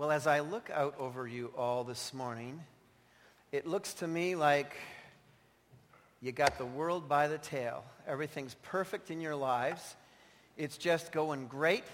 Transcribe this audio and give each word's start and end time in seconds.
Well, 0.00 0.12
as 0.12 0.26
I 0.26 0.40
look 0.40 0.70
out 0.72 0.94
over 0.98 1.28
you 1.28 1.52
all 1.58 1.84
this 1.84 2.14
morning, 2.14 2.64
it 3.52 3.66
looks 3.66 3.92
to 3.92 4.08
me 4.08 4.34
like 4.34 4.74
you 6.22 6.32
got 6.32 6.56
the 6.56 6.64
world 6.64 7.06
by 7.06 7.28
the 7.28 7.36
tail. 7.36 7.84
Everything's 8.06 8.54
perfect 8.62 9.10
in 9.10 9.20
your 9.20 9.36
lives. 9.36 9.96
It's 10.56 10.78
just 10.78 11.12
going 11.12 11.48
great. 11.48 11.84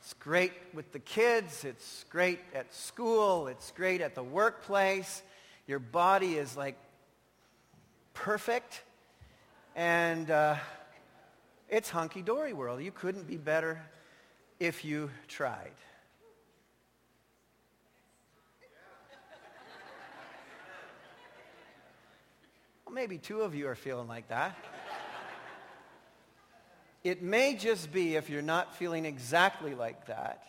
It's 0.00 0.12
great 0.14 0.50
with 0.74 0.90
the 0.90 0.98
kids. 0.98 1.64
It's 1.64 2.04
great 2.10 2.40
at 2.52 2.74
school. 2.74 3.46
It's 3.46 3.70
great 3.76 4.00
at 4.00 4.16
the 4.16 4.24
workplace. 4.24 5.22
Your 5.68 5.78
body 5.78 6.34
is 6.34 6.56
like 6.56 6.76
perfect. 8.12 8.82
And 9.76 10.32
uh, 10.32 10.56
it's 11.68 11.90
hunky-dory 11.90 12.54
world. 12.54 12.82
You 12.82 12.90
couldn't 12.90 13.28
be 13.28 13.36
better 13.36 13.80
if 14.58 14.84
you 14.84 15.12
tried. 15.28 15.70
Well, 22.90 22.96
maybe 22.96 23.18
two 23.18 23.42
of 23.42 23.54
you 23.54 23.68
are 23.68 23.76
feeling 23.76 24.08
like 24.08 24.30
that. 24.30 24.56
It 27.04 27.22
may 27.22 27.54
just 27.54 27.92
be, 27.92 28.16
if 28.16 28.28
you're 28.28 28.42
not 28.42 28.74
feeling 28.74 29.04
exactly 29.04 29.76
like 29.76 30.06
that, 30.06 30.42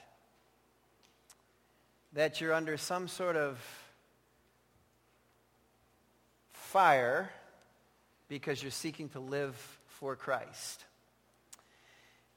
that 2.13 2.41
you're 2.41 2.55
under 2.55 2.77
some 2.77 3.07
sort 3.07 3.35
of 3.35 3.59
fire 6.53 7.29
because 8.27 8.63
you're 8.63 8.71
seeking 8.71 9.09
to 9.09 9.19
live 9.19 9.55
for 9.85 10.15
Christ. 10.15 10.83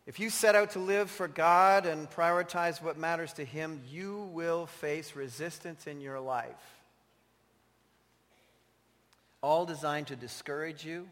If 0.05 0.21
you 0.21 0.29
set 0.29 0.55
out 0.55 0.73
to 0.73 0.81
live 0.81 1.11
for 1.11 1.29
God 1.29 1.87
and 1.87 2.11
prioritize 2.11 2.83
what 2.83 2.99
matters 2.99 3.33
to 3.35 3.45
him, 3.47 3.81
you 3.91 4.29
will 4.35 4.67
face 4.67 5.17
resistance 5.17 5.87
in 5.87 6.03
your 6.03 6.21
life. 6.21 6.74
All 9.45 9.67
designed 9.67 10.07
to 10.07 10.17
discourage 10.17 10.87
you, 10.87 11.07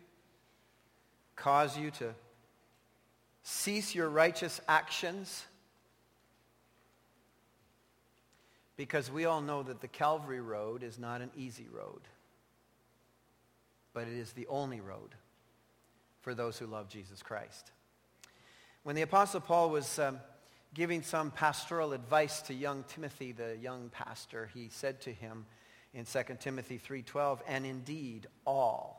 cause 1.36 1.76
you 1.76 1.90
to 1.90 2.14
cease 3.42 3.94
your 3.94 4.08
righteous 4.08 4.58
actions, 4.66 5.44
because 8.78 9.10
we 9.10 9.26
all 9.26 9.42
know 9.42 9.62
that 9.62 9.82
the 9.82 9.86
Calvary 9.86 10.40
road 10.40 10.82
is 10.82 10.98
not 10.98 11.20
an 11.20 11.30
easy 11.36 11.68
road, 11.70 12.00
but 13.92 14.08
it 14.08 14.14
is 14.14 14.32
the 14.32 14.46
only 14.46 14.80
road 14.80 15.14
for 16.22 16.34
those 16.34 16.56
who 16.56 16.64
love 16.64 16.88
Jesus 16.88 17.22
Christ. 17.22 17.70
When 18.82 18.96
the 18.96 19.02
Apostle 19.02 19.40
Paul 19.42 19.68
was 19.68 19.98
um, 19.98 20.18
giving 20.72 21.02
some 21.02 21.32
pastoral 21.32 21.92
advice 21.92 22.40
to 22.42 22.54
young 22.54 22.84
Timothy, 22.88 23.32
the 23.32 23.58
young 23.60 23.90
pastor, 23.90 24.48
he 24.54 24.70
said 24.70 25.02
to 25.02 25.12
him 25.12 25.44
in 25.94 26.04
2 26.04 26.20
Timothy 26.40 26.78
3.12, 26.78 27.40
and 27.46 27.66
indeed 27.66 28.26
all. 28.46 28.98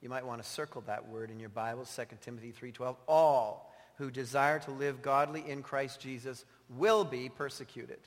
You 0.00 0.08
might 0.08 0.26
want 0.26 0.42
to 0.42 0.48
circle 0.48 0.82
that 0.86 1.08
word 1.08 1.30
in 1.30 1.40
your 1.40 1.48
Bible, 1.48 1.84
2 1.84 2.02
Timothy 2.20 2.52
3.12. 2.52 2.96
All 3.06 3.72
who 3.96 4.10
desire 4.10 4.58
to 4.60 4.70
live 4.70 5.02
godly 5.02 5.48
in 5.48 5.62
Christ 5.62 6.00
Jesus 6.00 6.44
will 6.68 7.04
be 7.04 7.28
persecuted. 7.28 8.00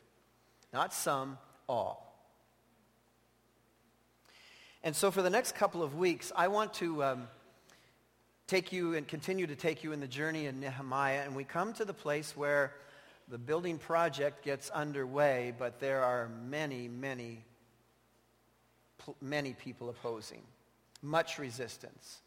Not 0.74 0.94
some, 0.94 1.38
all. 1.68 2.04
And 4.84 4.96
so 4.96 5.12
for 5.12 5.22
the 5.22 5.30
next 5.30 5.56
couple 5.56 5.82
of 5.82 5.96
weeks, 5.96 6.32
I 6.36 6.50
want 6.50 6.74
to 6.76 7.04
um, 7.04 7.28
take 8.48 8.72
you 8.72 8.96
and 8.96 9.08
continue 9.08 9.48
to 9.48 9.56
take 9.56 9.84
you 9.84 9.92
in 9.92 10.00
the 10.00 10.08
journey 10.08 10.46
in 10.46 10.60
Nehemiah. 10.60 11.24
And 11.26 11.36
we 11.36 11.44
come 11.44 11.74
to 11.74 11.86
the 11.86 11.94
place 11.94 12.36
where 12.36 12.74
the 13.28 13.38
building 13.38 13.78
project 13.78 14.46
gets 14.46 14.70
underway, 14.70 15.54
but 15.58 15.80
there 15.80 16.04
are 16.04 16.30
many, 16.48 16.88
many, 16.88 17.44
many 19.22 19.54
people 19.54 19.90
opposing, 19.90 20.42
much 21.02 21.40
resistance, 21.40 22.20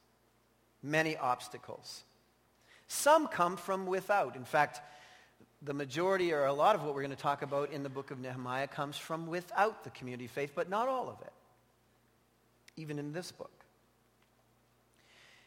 many 0.83 1.17
obstacles. 1.17 2.03
Some 2.89 3.29
come 3.29 3.57
from 3.57 3.87
without. 3.87 4.37
In 4.37 4.45
fact, 4.45 4.81
the 5.63 5.75
majority 5.75 6.33
or 6.33 6.47
a 6.47 6.53
lot 6.53 6.75
of 6.75 6.83
what 6.83 6.95
we're 6.95 7.03
going 7.03 7.15
to 7.15 7.23
talk 7.23 7.43
about 7.43 7.71
in 7.71 7.83
the 7.83 7.89
book 7.89 8.11
of 8.11 8.19
Nehemiah 8.19 8.67
comes 8.67 8.97
from 8.97 9.27
without 9.27 9.85
the 9.85 9.91
community 9.91 10.27
faith, 10.27 10.53
but 10.55 10.71
not 10.71 10.89
all 10.89 11.09
of 11.09 11.21
it, 11.21 11.33
even 12.77 12.99
in 12.99 13.13
this 13.13 13.31
book. 13.31 13.53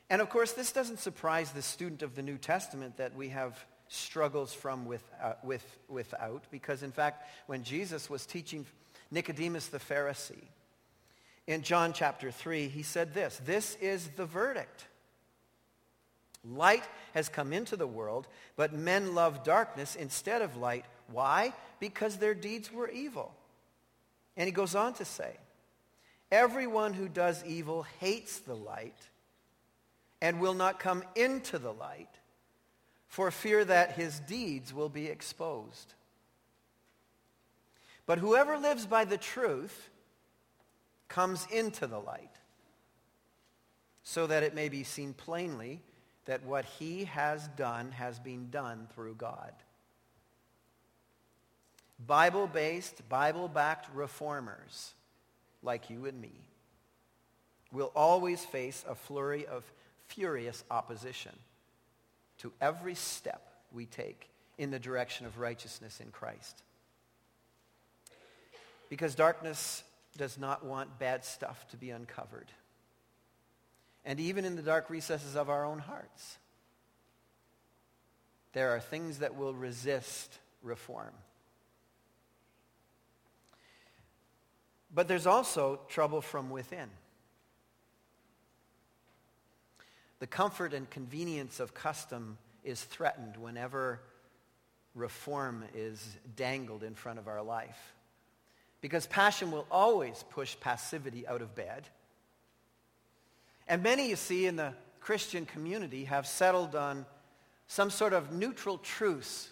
And 0.09 0.21
of 0.21 0.29
course, 0.29 0.51
this 0.51 0.71
doesn't 0.71 0.99
surprise 0.99 1.51
the 1.51 1.61
student 1.61 2.03
of 2.03 2.15
the 2.15 2.21
New 2.21 2.37
Testament 2.37 2.97
that 2.97 3.15
we 3.15 3.29
have 3.29 3.65
struggles 3.87 4.53
from 4.53 4.85
with, 4.85 5.03
uh, 5.21 5.33
with, 5.43 5.65
without, 5.89 6.43
because 6.51 6.83
in 6.83 6.91
fact, 6.91 7.27
when 7.47 7.63
Jesus 7.63 8.09
was 8.09 8.25
teaching 8.25 8.65
Nicodemus 9.11 9.67
the 9.67 9.79
Pharisee, 9.79 10.47
in 11.47 11.61
John 11.61 11.93
chapter 11.93 12.31
3, 12.31 12.67
he 12.67 12.83
said 12.83 13.13
this, 13.13 13.39
this 13.45 13.75
is 13.81 14.09
the 14.15 14.25
verdict. 14.25 14.85
Light 16.45 16.83
has 17.13 17.29
come 17.29 17.53
into 17.53 17.75
the 17.75 17.87
world, 17.87 18.27
but 18.55 18.73
men 18.73 19.15
love 19.15 19.43
darkness 19.43 19.95
instead 19.95 20.41
of 20.41 20.57
light. 20.57 20.85
Why? 21.11 21.53
Because 21.79 22.17
their 22.17 22.33
deeds 22.33 22.71
were 22.71 22.89
evil. 22.89 23.33
And 24.35 24.45
he 24.45 24.51
goes 24.51 24.75
on 24.75 24.93
to 24.95 25.05
say, 25.05 25.37
everyone 26.31 26.93
who 26.93 27.07
does 27.07 27.43
evil 27.45 27.85
hates 27.99 28.39
the 28.39 28.55
light 28.55 28.97
and 30.21 30.39
will 30.39 30.53
not 30.53 30.79
come 30.79 31.03
into 31.15 31.59
the 31.59 31.73
light 31.73 32.09
for 33.07 33.29
fear 33.29 33.63
that 33.63 33.91
his 33.91 34.19
deeds 34.21 34.73
will 34.73 34.89
be 34.89 35.07
exposed. 35.07 35.93
But 38.05 38.17
whoever 38.17 38.57
lives 38.57 38.85
by 38.85 39.05
the 39.05 39.17
truth 39.17 39.89
comes 41.13 41.47
into 41.51 41.85
the 41.85 41.99
light 41.99 42.31
so 44.03 44.25
that 44.25 44.41
it 44.41 44.55
may 44.55 44.67
be 44.67 44.83
seen 44.83 45.13
plainly 45.13 45.79
that 46.25 46.43
what 46.43 46.65
he 46.65 47.03
has 47.05 47.47
done 47.49 47.91
has 47.91 48.17
been 48.17 48.49
done 48.49 48.87
through 48.95 49.13
God. 49.13 49.53
Bible-based, 52.07 53.07
Bible-backed 53.09 53.93
reformers 53.93 54.93
like 55.61 55.91
you 55.91 56.07
and 56.07 56.19
me 56.19 56.33
will 57.71 57.91
always 57.95 58.43
face 58.43 58.83
a 58.89 58.95
flurry 58.95 59.45
of 59.45 59.63
furious 60.07 60.63
opposition 60.71 61.31
to 62.39 62.51
every 62.59 62.95
step 62.95 63.53
we 63.71 63.85
take 63.85 64.29
in 64.57 64.71
the 64.71 64.79
direction 64.79 65.27
of 65.27 65.37
righteousness 65.37 65.99
in 65.99 66.09
Christ. 66.11 66.63
Because 68.89 69.13
darkness 69.13 69.83
does 70.17 70.37
not 70.37 70.65
want 70.65 70.99
bad 70.99 71.25
stuff 71.25 71.67
to 71.69 71.77
be 71.77 71.89
uncovered. 71.89 72.51
And 74.05 74.19
even 74.19 74.45
in 74.45 74.55
the 74.55 74.61
dark 74.61 74.89
recesses 74.89 75.35
of 75.35 75.49
our 75.49 75.65
own 75.65 75.79
hearts, 75.79 76.37
there 78.53 78.71
are 78.71 78.79
things 78.79 79.19
that 79.19 79.35
will 79.35 79.53
resist 79.53 80.37
reform. 80.61 81.13
But 84.93 85.07
there's 85.07 85.25
also 85.25 85.79
trouble 85.89 86.21
from 86.21 86.49
within. 86.49 86.89
The 90.19 90.27
comfort 90.27 90.73
and 90.73 90.89
convenience 90.89 91.59
of 91.59 91.73
custom 91.73 92.37
is 92.63 92.81
threatened 92.81 93.35
whenever 93.37 93.99
reform 94.95 95.65
is 95.73 96.17
dangled 96.35 96.83
in 96.83 96.93
front 96.93 97.19
of 97.19 97.27
our 97.27 97.41
life. 97.41 97.93
Because 98.83 99.07
passion 99.07 99.49
will 99.49 99.65
always 99.71 100.25
push 100.31 100.57
passivity 100.59 101.25
out 101.25 101.41
of 101.41 101.55
bed. 101.55 101.87
And 103.65 103.81
many, 103.81 104.09
you 104.09 104.17
see, 104.17 104.45
in 104.45 104.57
the 104.57 104.73
Christian 104.99 105.45
community 105.45 106.03
have 106.03 106.27
settled 106.27 106.75
on 106.75 107.05
some 107.65 107.89
sort 107.89 108.11
of 108.11 108.33
neutral 108.33 108.77
truce 108.77 109.49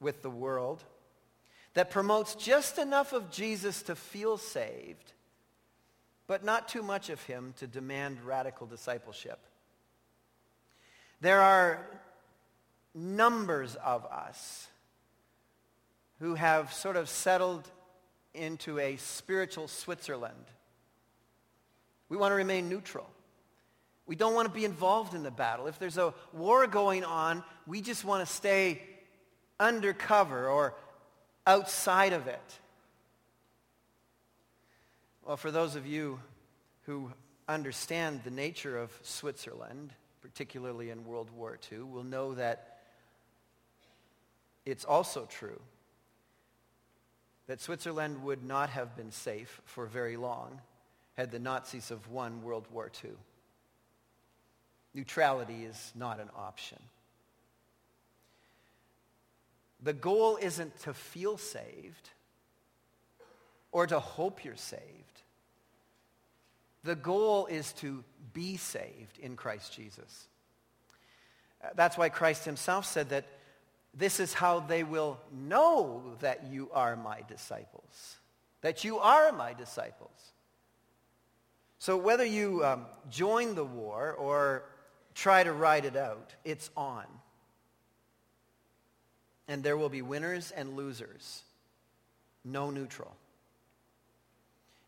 with 0.00 0.22
the 0.22 0.30
world 0.30 0.82
that 1.74 1.92
promotes 1.92 2.34
just 2.34 2.76
enough 2.76 3.12
of 3.12 3.30
Jesus 3.30 3.82
to 3.82 3.94
feel 3.94 4.36
saved, 4.36 5.12
but 6.26 6.42
not 6.42 6.66
too 6.66 6.82
much 6.82 7.10
of 7.10 7.22
him 7.22 7.54
to 7.58 7.68
demand 7.68 8.20
radical 8.24 8.66
discipleship. 8.66 9.38
There 11.20 11.40
are 11.40 11.86
numbers 12.96 13.76
of 13.76 14.04
us 14.06 14.66
who 16.18 16.34
have 16.34 16.72
sort 16.72 16.96
of 16.96 17.08
settled 17.08 17.70
into 18.34 18.78
a 18.78 18.96
spiritual 18.96 19.68
Switzerland. 19.68 20.34
We 22.08 22.16
want 22.16 22.32
to 22.32 22.36
remain 22.36 22.68
neutral. 22.68 23.08
We 24.06 24.16
don't 24.16 24.34
want 24.34 24.48
to 24.48 24.54
be 24.54 24.64
involved 24.64 25.14
in 25.14 25.22
the 25.22 25.30
battle. 25.30 25.66
If 25.66 25.78
there's 25.78 25.96
a 25.96 26.12
war 26.32 26.66
going 26.66 27.04
on, 27.04 27.42
we 27.66 27.80
just 27.80 28.04
want 28.04 28.26
to 28.26 28.32
stay 28.32 28.82
undercover 29.58 30.48
or 30.48 30.74
outside 31.46 32.12
of 32.12 32.26
it. 32.26 32.58
Well, 35.24 35.38
for 35.38 35.50
those 35.50 35.74
of 35.74 35.86
you 35.86 36.20
who 36.82 37.10
understand 37.48 38.20
the 38.24 38.30
nature 38.30 38.76
of 38.76 38.90
Switzerland, 39.02 39.94
particularly 40.20 40.90
in 40.90 41.04
World 41.04 41.30
War 41.30 41.58
II, 41.72 41.78
will 41.80 42.04
know 42.04 42.34
that 42.34 42.80
it's 44.66 44.84
also 44.84 45.26
true 45.26 45.60
that 47.46 47.60
Switzerland 47.60 48.22
would 48.22 48.42
not 48.42 48.70
have 48.70 48.96
been 48.96 49.10
safe 49.10 49.60
for 49.64 49.86
very 49.86 50.16
long 50.16 50.60
had 51.14 51.30
the 51.30 51.38
Nazis 51.38 51.90
have 51.90 52.08
won 52.08 52.42
World 52.42 52.66
War 52.72 52.90
II. 53.04 53.10
Neutrality 54.94 55.64
is 55.64 55.92
not 55.94 56.20
an 56.20 56.28
option. 56.36 56.78
The 59.82 59.92
goal 59.92 60.38
isn't 60.40 60.80
to 60.80 60.94
feel 60.94 61.36
saved 61.36 62.10
or 63.70 63.86
to 63.86 64.00
hope 64.00 64.44
you're 64.44 64.56
saved. 64.56 64.82
The 66.84 66.94
goal 66.94 67.46
is 67.46 67.72
to 67.74 68.04
be 68.32 68.56
saved 68.56 69.18
in 69.20 69.36
Christ 69.36 69.74
Jesus. 69.74 70.28
That's 71.74 71.96
why 71.96 72.08
Christ 72.08 72.44
himself 72.44 72.86
said 72.86 73.10
that 73.10 73.26
this 73.96 74.18
is 74.20 74.32
how 74.32 74.60
they 74.60 74.82
will 74.82 75.18
know 75.32 76.02
that 76.20 76.44
you 76.50 76.70
are 76.72 76.96
my 76.96 77.20
disciples. 77.28 78.16
That 78.62 78.84
you 78.84 78.98
are 78.98 79.30
my 79.32 79.52
disciples. 79.54 80.32
So 81.78 81.96
whether 81.96 82.24
you 82.24 82.64
um, 82.64 82.86
join 83.10 83.54
the 83.54 83.64
war 83.64 84.12
or 84.12 84.64
try 85.14 85.44
to 85.44 85.52
ride 85.52 85.84
it 85.84 85.96
out, 85.96 86.34
it's 86.44 86.70
on. 86.76 87.04
And 89.46 89.62
there 89.62 89.76
will 89.76 89.90
be 89.90 90.02
winners 90.02 90.50
and 90.50 90.76
losers. 90.76 91.42
No 92.44 92.70
neutral. 92.70 93.14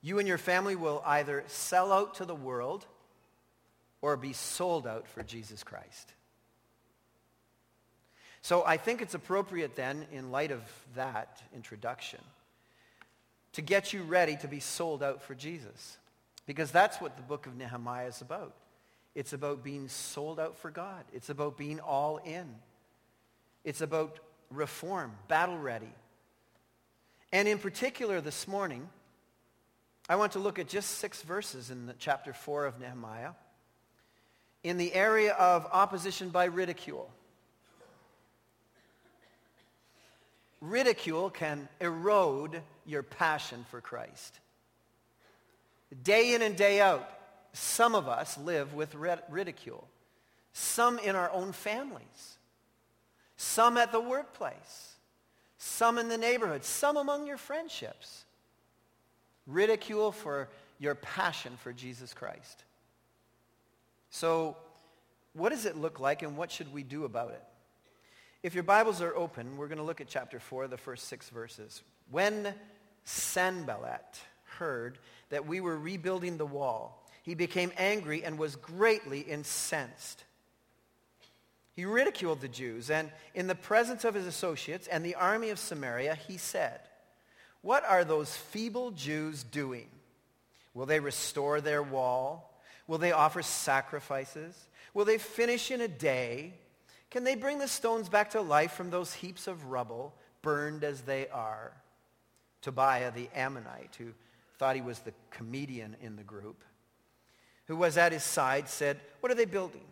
You 0.02 0.18
and 0.18 0.26
your 0.26 0.38
family 0.38 0.76
will 0.76 1.02
either 1.04 1.44
sell 1.46 1.92
out 1.92 2.14
to 2.14 2.24
the 2.24 2.34
world 2.34 2.86
or 4.00 4.16
be 4.16 4.32
sold 4.32 4.86
out 4.86 5.06
for 5.06 5.22
Jesus 5.22 5.62
Christ. 5.62 6.12
So 8.46 8.62
I 8.64 8.76
think 8.76 9.02
it's 9.02 9.14
appropriate 9.14 9.74
then, 9.74 10.06
in 10.12 10.30
light 10.30 10.52
of 10.52 10.62
that 10.94 11.42
introduction, 11.52 12.20
to 13.54 13.60
get 13.60 13.92
you 13.92 14.04
ready 14.04 14.36
to 14.36 14.46
be 14.46 14.60
sold 14.60 15.02
out 15.02 15.20
for 15.20 15.34
Jesus. 15.34 15.96
Because 16.46 16.70
that's 16.70 17.00
what 17.00 17.16
the 17.16 17.24
book 17.24 17.46
of 17.46 17.56
Nehemiah 17.56 18.06
is 18.06 18.20
about. 18.20 18.54
It's 19.16 19.32
about 19.32 19.64
being 19.64 19.88
sold 19.88 20.38
out 20.38 20.56
for 20.58 20.70
God. 20.70 21.04
It's 21.12 21.28
about 21.28 21.56
being 21.56 21.80
all 21.80 22.18
in. 22.18 22.46
It's 23.64 23.80
about 23.80 24.20
reform, 24.52 25.10
battle 25.26 25.58
ready. 25.58 25.92
And 27.32 27.48
in 27.48 27.58
particular 27.58 28.20
this 28.20 28.46
morning, 28.46 28.88
I 30.08 30.14
want 30.14 30.30
to 30.34 30.38
look 30.38 30.60
at 30.60 30.68
just 30.68 30.98
six 30.98 31.20
verses 31.20 31.72
in 31.72 31.92
chapter 31.98 32.32
4 32.32 32.66
of 32.66 32.78
Nehemiah 32.78 33.32
in 34.62 34.76
the 34.76 34.94
area 34.94 35.32
of 35.32 35.66
opposition 35.72 36.28
by 36.28 36.44
ridicule. 36.44 37.10
Ridicule 40.70 41.30
can 41.30 41.68
erode 41.80 42.62
your 42.84 43.02
passion 43.02 43.64
for 43.70 43.80
Christ. 43.80 44.38
Day 46.02 46.34
in 46.34 46.42
and 46.42 46.56
day 46.56 46.80
out, 46.80 47.08
some 47.52 47.94
of 47.94 48.08
us 48.08 48.36
live 48.38 48.74
with 48.74 48.94
ridicule. 48.94 49.88
Some 50.52 50.98
in 50.98 51.16
our 51.16 51.30
own 51.30 51.52
families. 51.52 52.38
Some 53.36 53.76
at 53.76 53.92
the 53.92 54.00
workplace. 54.00 54.94
Some 55.58 55.98
in 55.98 56.08
the 56.08 56.18
neighborhood. 56.18 56.64
Some 56.64 56.96
among 56.96 57.26
your 57.26 57.36
friendships. 57.36 58.24
Ridicule 59.46 60.12
for 60.12 60.48
your 60.78 60.94
passion 60.94 61.52
for 61.62 61.72
Jesus 61.72 62.12
Christ. 62.12 62.64
So, 64.10 64.56
what 65.32 65.50
does 65.50 65.66
it 65.66 65.76
look 65.76 66.00
like 66.00 66.22
and 66.22 66.36
what 66.36 66.50
should 66.50 66.72
we 66.72 66.82
do 66.82 67.04
about 67.04 67.30
it? 67.30 67.42
If 68.46 68.54
your 68.54 68.62
Bibles 68.62 69.02
are 69.02 69.12
open, 69.16 69.56
we're 69.56 69.66
going 69.66 69.78
to 69.78 69.84
look 69.84 70.00
at 70.00 70.06
chapter 70.06 70.38
4, 70.38 70.68
the 70.68 70.76
first 70.76 71.08
six 71.08 71.30
verses. 71.30 71.82
When 72.12 72.54
Sanballat 73.02 74.20
heard 74.44 75.00
that 75.30 75.48
we 75.48 75.58
were 75.58 75.76
rebuilding 75.76 76.36
the 76.36 76.46
wall, 76.46 77.04
he 77.24 77.34
became 77.34 77.72
angry 77.76 78.22
and 78.22 78.38
was 78.38 78.54
greatly 78.54 79.18
incensed. 79.18 80.22
He 81.72 81.84
ridiculed 81.84 82.40
the 82.40 82.46
Jews, 82.46 82.88
and 82.88 83.10
in 83.34 83.48
the 83.48 83.56
presence 83.56 84.04
of 84.04 84.14
his 84.14 84.26
associates 84.26 84.86
and 84.86 85.04
the 85.04 85.16
army 85.16 85.50
of 85.50 85.58
Samaria, 85.58 86.14
he 86.14 86.36
said, 86.36 86.78
What 87.62 87.84
are 87.84 88.04
those 88.04 88.36
feeble 88.36 88.92
Jews 88.92 89.42
doing? 89.42 89.88
Will 90.72 90.86
they 90.86 91.00
restore 91.00 91.60
their 91.60 91.82
wall? 91.82 92.56
Will 92.86 92.98
they 92.98 93.10
offer 93.10 93.42
sacrifices? 93.42 94.56
Will 94.94 95.04
they 95.04 95.18
finish 95.18 95.72
in 95.72 95.80
a 95.80 95.88
day? 95.88 96.52
Can 97.10 97.24
they 97.24 97.34
bring 97.34 97.58
the 97.58 97.68
stones 97.68 98.08
back 98.08 98.30
to 98.30 98.40
life 98.40 98.72
from 98.72 98.90
those 98.90 99.14
heaps 99.14 99.46
of 99.46 99.66
rubble, 99.66 100.14
burned 100.42 100.84
as 100.84 101.02
they 101.02 101.28
are? 101.28 101.72
Tobiah 102.62 103.12
the 103.12 103.28
Ammonite, 103.34 103.96
who 103.96 104.12
thought 104.58 104.74
he 104.74 104.82
was 104.82 104.98
the 105.00 105.12
comedian 105.30 105.96
in 106.02 106.16
the 106.16 106.22
group, 106.22 106.64
who 107.66 107.76
was 107.76 107.96
at 107.96 108.12
his 108.12 108.24
side, 108.24 108.68
said, 108.68 109.00
What 109.20 109.30
are 109.30 109.36
they 109.36 109.44
building? 109.44 109.84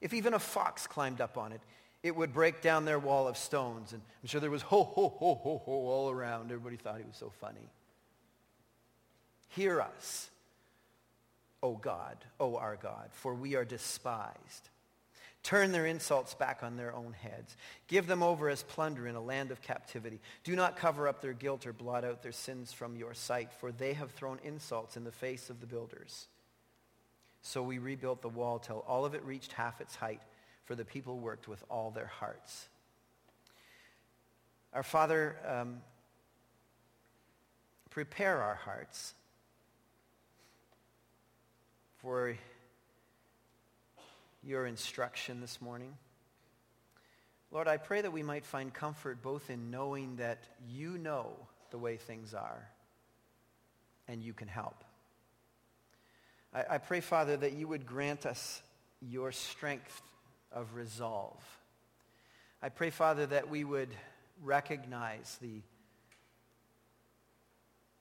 If 0.00 0.14
even 0.14 0.34
a 0.34 0.38
fox 0.38 0.86
climbed 0.86 1.20
up 1.20 1.36
on 1.36 1.52
it, 1.52 1.60
it 2.02 2.14
would 2.14 2.32
break 2.32 2.62
down 2.62 2.84
their 2.84 2.98
wall 2.98 3.26
of 3.26 3.36
stones. 3.36 3.92
And 3.92 4.00
I'm 4.22 4.28
sure 4.28 4.40
there 4.40 4.50
was 4.50 4.62
ho, 4.62 4.84
ho, 4.84 5.08
ho, 5.08 5.34
ho, 5.34 5.62
ho 5.64 5.72
all 5.72 6.10
around. 6.10 6.50
Everybody 6.50 6.76
thought 6.76 6.98
he 6.98 7.04
was 7.04 7.16
so 7.16 7.32
funny. 7.40 7.68
Hear 9.50 9.80
us, 9.80 10.30
O 11.62 11.74
God, 11.74 12.16
O 12.38 12.56
our 12.56 12.76
God, 12.76 13.08
for 13.12 13.34
we 13.34 13.56
are 13.56 13.64
despised. 13.64 14.68
Turn 15.48 15.72
their 15.72 15.86
insults 15.86 16.34
back 16.34 16.62
on 16.62 16.76
their 16.76 16.94
own 16.94 17.14
heads. 17.14 17.56
Give 17.86 18.06
them 18.06 18.22
over 18.22 18.50
as 18.50 18.62
plunder 18.62 19.08
in 19.08 19.14
a 19.14 19.20
land 19.22 19.50
of 19.50 19.62
captivity. 19.62 20.20
Do 20.44 20.54
not 20.54 20.76
cover 20.76 21.08
up 21.08 21.22
their 21.22 21.32
guilt 21.32 21.66
or 21.66 21.72
blot 21.72 22.04
out 22.04 22.22
their 22.22 22.32
sins 22.32 22.74
from 22.74 22.96
your 22.96 23.14
sight, 23.14 23.50
for 23.54 23.72
they 23.72 23.94
have 23.94 24.10
thrown 24.10 24.38
insults 24.44 24.98
in 24.98 25.04
the 25.04 25.10
face 25.10 25.48
of 25.48 25.62
the 25.62 25.66
builders. 25.66 26.28
So 27.40 27.62
we 27.62 27.78
rebuilt 27.78 28.20
the 28.20 28.28
wall 28.28 28.58
till 28.58 28.84
all 28.86 29.06
of 29.06 29.14
it 29.14 29.24
reached 29.24 29.52
half 29.52 29.80
its 29.80 29.96
height, 29.96 30.20
for 30.66 30.74
the 30.74 30.84
people 30.84 31.18
worked 31.18 31.48
with 31.48 31.64
all 31.70 31.92
their 31.92 32.08
hearts. 32.08 32.68
Our 34.74 34.82
Father, 34.82 35.34
um, 35.46 35.80
prepare 37.88 38.42
our 38.42 38.56
hearts 38.56 39.14
for 42.02 42.36
your 44.42 44.66
instruction 44.66 45.40
this 45.40 45.60
morning. 45.60 45.94
Lord, 47.50 47.66
I 47.66 47.76
pray 47.78 48.02
that 48.02 48.12
we 48.12 48.22
might 48.22 48.44
find 48.44 48.72
comfort 48.72 49.22
both 49.22 49.50
in 49.50 49.70
knowing 49.70 50.16
that 50.16 50.44
you 50.68 50.98
know 50.98 51.32
the 51.70 51.78
way 51.78 51.96
things 51.96 52.34
are 52.34 52.68
and 54.06 54.22
you 54.22 54.32
can 54.32 54.48
help. 54.48 54.84
I, 56.54 56.64
I 56.70 56.78
pray, 56.78 57.00
Father, 57.00 57.36
that 57.36 57.52
you 57.52 57.68
would 57.68 57.86
grant 57.86 58.26
us 58.26 58.62
your 59.00 59.32
strength 59.32 60.02
of 60.52 60.74
resolve. 60.74 61.42
I 62.62 62.68
pray, 62.68 62.90
Father, 62.90 63.26
that 63.26 63.48
we 63.48 63.64
would 63.64 63.90
recognize 64.42 65.38
the, 65.40 65.60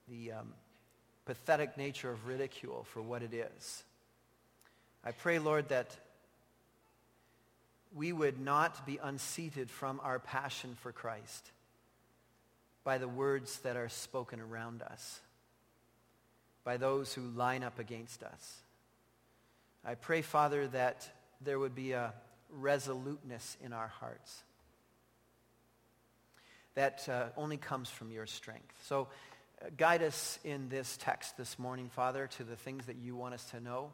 the 0.08 0.34
um, 0.34 0.54
pathetic 1.26 1.78
nature 1.78 2.12
of 2.12 2.28
ridicule 2.28 2.86
for 2.92 3.02
what 3.02 3.22
it 3.22 3.34
is. 3.34 3.84
I 5.04 5.12
pray, 5.12 5.40
Lord, 5.40 5.70
that 5.70 5.96
we 7.96 8.12
would 8.12 8.40
not 8.40 8.86
be 8.86 9.00
unseated 9.02 9.70
from 9.70 10.00
our 10.04 10.20
passion 10.20 10.76
for 10.82 10.92
Christ 10.92 11.52
by 12.84 12.98
the 12.98 13.08
words 13.08 13.60
that 13.60 13.76
are 13.76 13.90
spoken 13.90 14.40
around 14.40 14.82
us, 14.82 15.20
by 16.64 16.78
those 16.78 17.14
who 17.14 17.22
line 17.22 17.64
up 17.64 17.80
against 17.80 18.24
us. 18.24 18.58
I 19.86 19.96
pray, 19.96 20.22
Father, 20.22 20.68
that 20.68 21.10
there 21.42 21.60
would 21.60 21.76
be 21.76 21.94
a 21.94 22.14
resoluteness 22.50 23.58
in 23.64 23.74
our 23.74 23.88
hearts 23.88 24.44
that 26.78 27.10
uh, 27.10 27.26
only 27.36 27.58
comes 27.58 27.90
from 27.90 28.12
your 28.12 28.28
strength. 28.28 28.72
So 28.84 29.08
uh, 29.60 29.70
guide 29.76 30.04
us 30.04 30.38
in 30.44 30.70
this 30.70 30.96
text 31.02 31.36
this 31.36 31.58
morning, 31.58 31.90
Father, 31.90 32.28
to 32.38 32.44
the 32.44 32.56
things 32.56 32.86
that 32.86 32.98
you 32.98 33.16
want 33.16 33.34
us 33.34 33.44
to 33.46 33.60
know. 33.60 33.90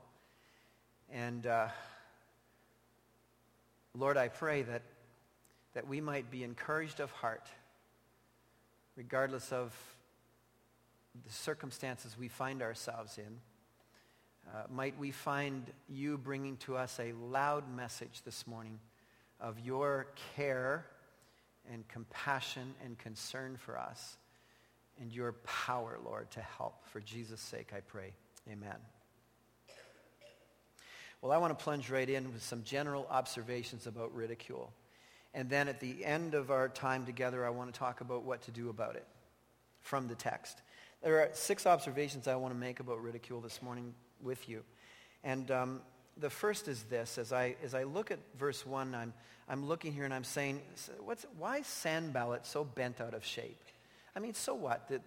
And 1.09 1.47
uh, 1.47 1.69
Lord, 3.95 4.17
I 4.17 4.27
pray 4.27 4.63
that, 4.63 4.81
that 5.73 5.87
we 5.87 6.01
might 6.01 6.31
be 6.31 6.43
encouraged 6.43 6.99
of 6.99 7.11
heart, 7.11 7.47
regardless 8.95 9.51
of 9.51 9.71
the 11.25 11.31
circumstances 11.31 12.17
we 12.17 12.27
find 12.27 12.63
ourselves 12.63 13.19
in. 13.19 13.39
Uh, 14.51 14.63
might 14.69 14.97
we 14.97 15.11
find 15.11 15.71
you 15.87 16.17
bringing 16.17 16.57
to 16.57 16.75
us 16.75 16.99
a 16.99 17.13
loud 17.13 17.63
message 17.75 18.23
this 18.25 18.47
morning 18.47 18.79
of 19.39 19.59
your 19.59 20.07
care 20.35 20.85
and 21.71 21.87
compassion 21.87 22.73
and 22.83 22.97
concern 22.97 23.57
for 23.57 23.77
us 23.77 24.17
and 24.99 25.11
your 25.13 25.33
power, 25.43 25.99
Lord, 26.03 26.31
to 26.31 26.41
help. 26.41 26.83
For 26.91 26.99
Jesus' 26.99 27.41
sake, 27.41 27.71
I 27.75 27.79
pray. 27.81 28.13
Amen. 28.51 28.77
Well, 31.23 31.31
I 31.31 31.37
want 31.37 31.57
to 31.57 31.63
plunge 31.63 31.89
right 31.89 32.09
in 32.09 32.33
with 32.33 32.43
some 32.43 32.63
general 32.65 33.07
observations 33.09 33.87
about 33.87 34.13
ridicule. 34.13 34.73
And 35.33 35.49
then 35.49 35.69
at 35.69 35.79
the 35.79 36.03
end 36.03 36.33
of 36.33 36.51
our 36.51 36.67
time 36.67 37.05
together, 37.05 37.45
I 37.45 37.49
want 37.49 37.73
to 37.73 37.79
talk 37.79 38.01
about 38.01 38.23
what 38.23 38.41
to 38.41 38.51
do 38.51 38.69
about 38.69 38.97
it. 38.97 39.07
from 39.79 40.09
the 40.09 40.15
text. 40.15 40.61
There 41.01 41.21
are 41.21 41.29
six 41.31 41.65
observations 41.65 42.27
I 42.27 42.35
want 42.35 42.53
to 42.53 42.59
make 42.59 42.81
about 42.81 43.01
ridicule 43.01 43.39
this 43.39 43.61
morning 43.61 43.93
with 44.21 44.49
you. 44.49 44.63
And 45.23 45.49
um, 45.49 45.81
the 46.17 46.29
first 46.29 46.67
is 46.67 46.83
this. 46.83 47.17
As 47.17 47.31
I, 47.31 47.55
as 47.63 47.73
I 47.73 47.83
look 47.83 48.11
at 48.11 48.19
verse 48.37 48.65
1, 48.65 48.93
I'm, 48.93 49.13
I'm 49.47 49.65
looking 49.65 49.93
here 49.93 50.03
and 50.03 50.13
I'm 50.13 50.25
saying, 50.25 50.61
what's, 50.99 51.25
why 51.37 51.59
is 51.59 51.67
Sanballat 51.67 52.45
so 52.45 52.65
bent 52.65 52.99
out 52.99 53.13
of 53.13 53.23
shape? 53.23 53.63
I 54.13 54.19
mean, 54.19 54.33
so 54.33 54.55
what? 54.55 54.89
The, 54.89 54.99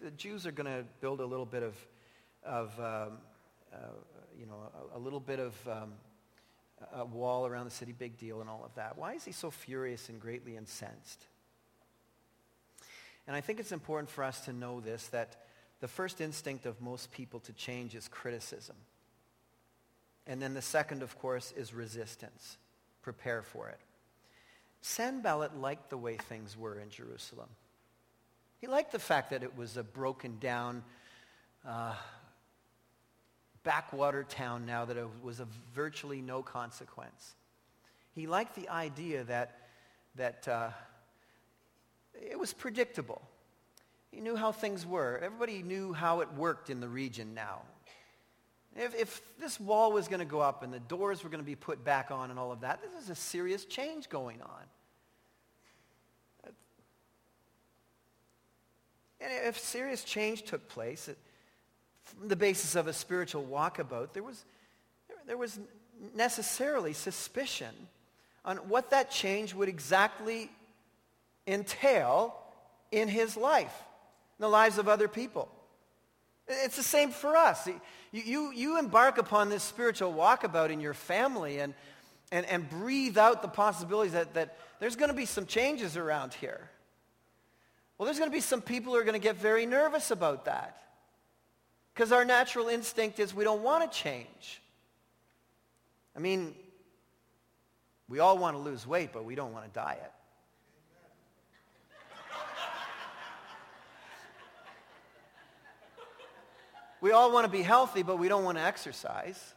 the 0.00 0.12
Jews 0.12 0.46
are 0.46 0.52
going 0.52 0.72
to 0.72 0.84
build 1.00 1.18
a 1.18 1.26
little 1.26 1.46
bit 1.46 1.64
of, 1.64 1.74
of 2.44 2.78
um, 2.78 3.18
uh, 3.72 3.78
you 4.38 4.46
know, 4.46 4.70
a, 4.92 4.98
a, 4.98 5.00
little 5.00 5.20
bit 5.20 5.38
of 5.38 5.54
um, 5.68 5.92
a 6.92 7.04
wall 7.04 7.46
around 7.46 7.64
the 7.64 7.70
city, 7.70 7.92
big 7.92 8.18
deal 8.18 8.40
and 8.40 8.50
all 8.50 8.62
of 8.64 8.74
that. 8.74 8.98
Why 8.98 9.14
is 9.14 9.24
he 9.24 9.32
so 9.32 9.50
furious 9.50 10.08
and 10.08 10.20
greatly 10.20 10.56
incensed? 10.56 11.26
And 13.26 13.34
I 13.34 13.40
think 13.40 13.60
it's 13.60 13.72
important 13.72 14.10
for 14.10 14.22
us 14.24 14.40
to 14.42 14.52
know 14.52 14.80
this, 14.80 15.06
that 15.08 15.36
the 15.80 15.88
first 15.88 16.20
instinct 16.20 16.66
of 16.66 16.80
most 16.80 17.10
people 17.12 17.40
to 17.40 17.52
change 17.52 17.94
is 17.94 18.08
criticism. 18.08 18.76
And 20.26 20.40
then 20.40 20.54
the 20.54 20.62
second, 20.62 21.02
of 21.02 21.18
course, 21.18 21.52
is 21.56 21.74
resistance. 21.74 22.56
Prepare 23.02 23.42
for 23.42 23.68
it. 23.68 23.80
Sanballat 24.80 25.56
liked 25.56 25.90
the 25.90 25.96
way 25.96 26.16
things 26.16 26.56
were 26.56 26.78
in 26.78 26.90
Jerusalem. 26.90 27.48
He 28.60 28.66
liked 28.66 28.92
the 28.92 28.98
fact 28.98 29.30
that 29.30 29.42
it 29.42 29.56
was 29.56 29.76
a 29.76 29.82
broken 29.82 30.38
down 30.38 30.82
uh, 31.66 31.94
backwater 33.64 34.22
town 34.22 34.66
now 34.66 34.84
that 34.84 34.96
it 34.96 35.06
was 35.22 35.40
of 35.40 35.48
virtually 35.74 36.20
no 36.20 36.42
consequence. 36.42 37.34
He 38.14 38.26
liked 38.26 38.54
the 38.54 38.68
idea 38.68 39.24
that, 39.24 39.58
that 40.14 40.46
uh, 40.46 40.70
it 42.14 42.38
was 42.38 42.52
predictable. 42.52 43.20
He 44.12 44.20
knew 44.20 44.36
how 44.36 44.52
things 44.52 44.86
were. 44.86 45.18
Everybody 45.22 45.62
knew 45.62 45.92
how 45.92 46.20
it 46.20 46.32
worked 46.34 46.70
in 46.70 46.80
the 46.80 46.88
region 46.88 47.34
now. 47.34 47.62
If, 48.76 48.94
if 48.94 49.22
this 49.40 49.58
wall 49.58 49.92
was 49.92 50.08
going 50.08 50.20
to 50.20 50.24
go 50.24 50.40
up 50.40 50.62
and 50.62 50.72
the 50.72 50.80
doors 50.80 51.24
were 51.24 51.30
going 51.30 51.42
to 51.42 51.46
be 51.46 51.56
put 51.56 51.84
back 51.84 52.10
on 52.10 52.30
and 52.30 52.38
all 52.38 52.52
of 52.52 52.60
that, 52.60 52.80
this 52.82 53.02
is 53.02 53.10
a 53.10 53.14
serious 53.14 53.64
change 53.64 54.08
going 54.08 54.40
on. 54.42 54.62
And 59.20 59.32
if 59.46 59.58
serious 59.58 60.04
change 60.04 60.42
took 60.42 60.68
place, 60.68 61.08
from 61.08 61.14
the 62.22 62.36
basis 62.36 62.74
of 62.74 62.86
a 62.86 62.92
spiritual 62.92 63.44
walkabout, 63.44 64.12
there 64.12 64.22
was, 64.22 64.44
there 65.26 65.36
was 65.36 65.58
necessarily 66.14 66.92
suspicion 66.92 67.74
on 68.44 68.56
what 68.68 68.90
that 68.90 69.10
change 69.10 69.54
would 69.54 69.68
exactly 69.68 70.50
entail 71.46 72.34
in 72.92 73.08
his 73.08 73.36
life, 73.36 73.74
in 74.38 74.42
the 74.42 74.48
lives 74.48 74.78
of 74.78 74.88
other 74.88 75.08
people. 75.08 75.48
It's 76.46 76.76
the 76.76 76.82
same 76.82 77.10
for 77.10 77.36
us. 77.36 77.66
You, 77.66 77.80
you, 78.12 78.52
you 78.52 78.78
embark 78.78 79.18
upon 79.18 79.48
this 79.48 79.62
spiritual 79.62 80.12
walkabout 80.12 80.70
in 80.70 80.80
your 80.80 80.94
family 80.94 81.58
and, 81.58 81.74
and, 82.30 82.44
and 82.46 82.68
breathe 82.68 83.16
out 83.16 83.40
the 83.40 83.48
possibilities 83.48 84.12
that, 84.12 84.34
that 84.34 84.58
there's 84.78 84.96
going 84.96 85.08
to 85.08 85.16
be 85.16 85.24
some 85.24 85.46
changes 85.46 85.96
around 85.96 86.34
here. 86.34 86.68
Well, 87.96 88.04
there's 88.04 88.18
going 88.18 88.30
to 88.30 88.34
be 88.34 88.40
some 88.40 88.60
people 88.60 88.92
who 88.92 88.98
are 88.98 89.04
going 89.04 89.18
to 89.18 89.26
get 89.26 89.36
very 89.36 89.64
nervous 89.66 90.10
about 90.10 90.44
that. 90.44 90.83
Because 91.94 92.10
our 92.10 92.24
natural 92.24 92.68
instinct 92.68 93.20
is 93.20 93.32
we 93.32 93.44
don't 93.44 93.62
want 93.62 93.90
to 93.90 93.98
change. 93.98 94.60
I 96.16 96.18
mean, 96.18 96.54
we 98.08 98.18
all 98.18 98.36
want 98.36 98.56
to 98.56 98.60
lose 98.60 98.86
weight, 98.86 99.10
but 99.12 99.24
we 99.24 99.36
don't 99.36 99.52
want 99.52 99.64
to 99.64 99.70
diet. 99.70 100.12
We 107.00 107.12
all 107.12 107.30
want 107.30 107.44
to 107.44 107.50
be 107.50 107.60
healthy, 107.60 108.02
but 108.02 108.18
we 108.18 108.28
don't 108.28 108.44
want 108.44 108.56
to 108.56 108.64
exercise. 108.64 109.52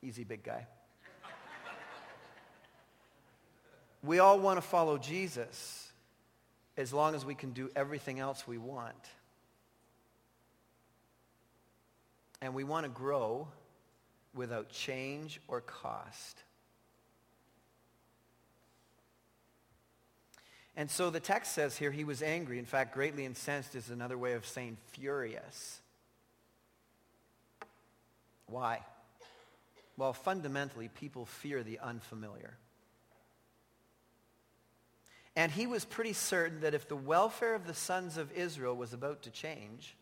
Easy, 0.00 0.22
big 0.22 0.44
guy. 0.44 0.68
we 4.04 4.20
all 4.20 4.38
want 4.38 4.56
to 4.56 4.62
follow 4.62 4.96
Jesus 4.96 5.90
as 6.76 6.92
long 6.92 7.16
as 7.16 7.24
we 7.24 7.34
can 7.34 7.50
do 7.50 7.68
everything 7.74 8.20
else 8.20 8.46
we 8.46 8.58
want. 8.58 8.94
And 12.40 12.54
we 12.54 12.64
want 12.64 12.84
to 12.84 12.90
grow 12.90 13.48
without 14.34 14.68
change 14.68 15.40
or 15.48 15.60
cost. 15.60 16.42
And 20.76 20.90
so 20.90 21.08
the 21.08 21.20
text 21.20 21.52
says 21.52 21.76
here 21.76 21.90
he 21.90 22.04
was 22.04 22.22
angry. 22.22 22.58
In 22.58 22.66
fact, 22.66 22.92
greatly 22.92 23.24
incensed 23.24 23.74
is 23.74 23.88
another 23.88 24.18
way 24.18 24.34
of 24.34 24.46
saying 24.46 24.76
furious. 24.92 25.80
Why? 28.46 28.80
Well, 29.96 30.12
fundamentally, 30.12 30.88
people 30.88 31.24
fear 31.24 31.62
the 31.62 31.78
unfamiliar. 31.78 32.58
And 35.34 35.50
he 35.50 35.66
was 35.66 35.84
pretty 35.84 36.12
certain 36.12 36.60
that 36.60 36.74
if 36.74 36.88
the 36.88 36.96
welfare 36.96 37.54
of 37.54 37.66
the 37.66 37.74
sons 37.74 38.18
of 38.18 38.30
Israel 38.32 38.76
was 38.76 38.92
about 38.92 39.22
to 39.22 39.30
change, 39.30 39.96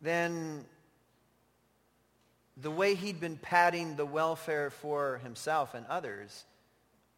then 0.00 0.64
the 2.56 2.70
way 2.70 2.94
he'd 2.94 3.20
been 3.20 3.36
padding 3.36 3.96
the 3.96 4.06
welfare 4.06 4.70
for 4.70 5.18
himself 5.18 5.74
and 5.74 5.86
others 5.86 6.44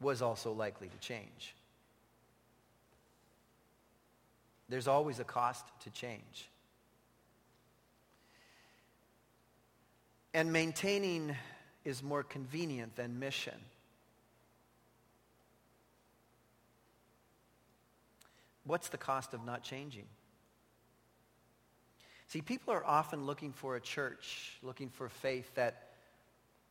was 0.01 0.23
also 0.23 0.53
likely 0.53 0.89
to 0.89 0.99
change. 0.99 1.55
There's 4.69 4.89
always 4.89 5.19
a 5.19 5.25
cost 5.25 5.65
to 5.85 5.91
change. 5.91 6.49
And 10.35 10.53
maintaining 10.53 11.35
is 11.85 12.03
more 12.03 12.23
convenient 12.23 12.95
than 12.97 13.19
mission. 13.19 13.55
What's 18.65 18.91
the 18.91 18.99
cost 18.99 19.33
of 19.33 19.45
not 19.47 19.63
changing? 19.63 20.05
See, 22.29 22.43
people 22.43 22.75
are 22.75 22.85
often 22.85 23.25
looking 23.25 23.53
for 23.53 23.77
a 23.77 23.81
church, 23.81 24.53
looking 24.63 24.91
for 24.91 25.09
faith 25.09 25.55
that, 25.55 25.89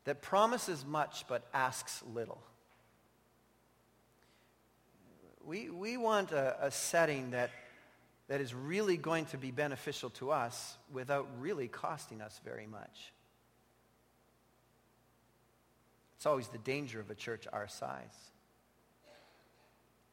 that 0.06 0.22
promises 0.22 0.86
much 0.86 1.26
but 1.28 1.48
asks 1.52 2.04
little. 2.14 2.42
We, 5.44 5.70
we 5.72 5.98
want 5.98 6.32
a, 6.32 6.68
a 6.68 6.72
setting 6.72 7.32
that, 7.32 7.50
that 8.28 8.40
is 8.40 8.54
really 8.54 8.98
going 8.98 9.26
to 9.28 9.38
be 9.38 9.50
beneficial 9.50 10.12
to 10.12 10.30
us 10.30 10.78
without 10.94 11.28
really 11.40 11.68
costing 11.68 12.22
us 12.22 12.40
very 12.46 12.68
much. 12.68 13.12
It's 16.18 16.28
always 16.28 16.50
the 16.50 16.60
danger 16.60 17.00
of 17.00 17.10
a 17.10 17.16
church 17.16 17.48
our 17.52 17.68
size. 17.68 18.32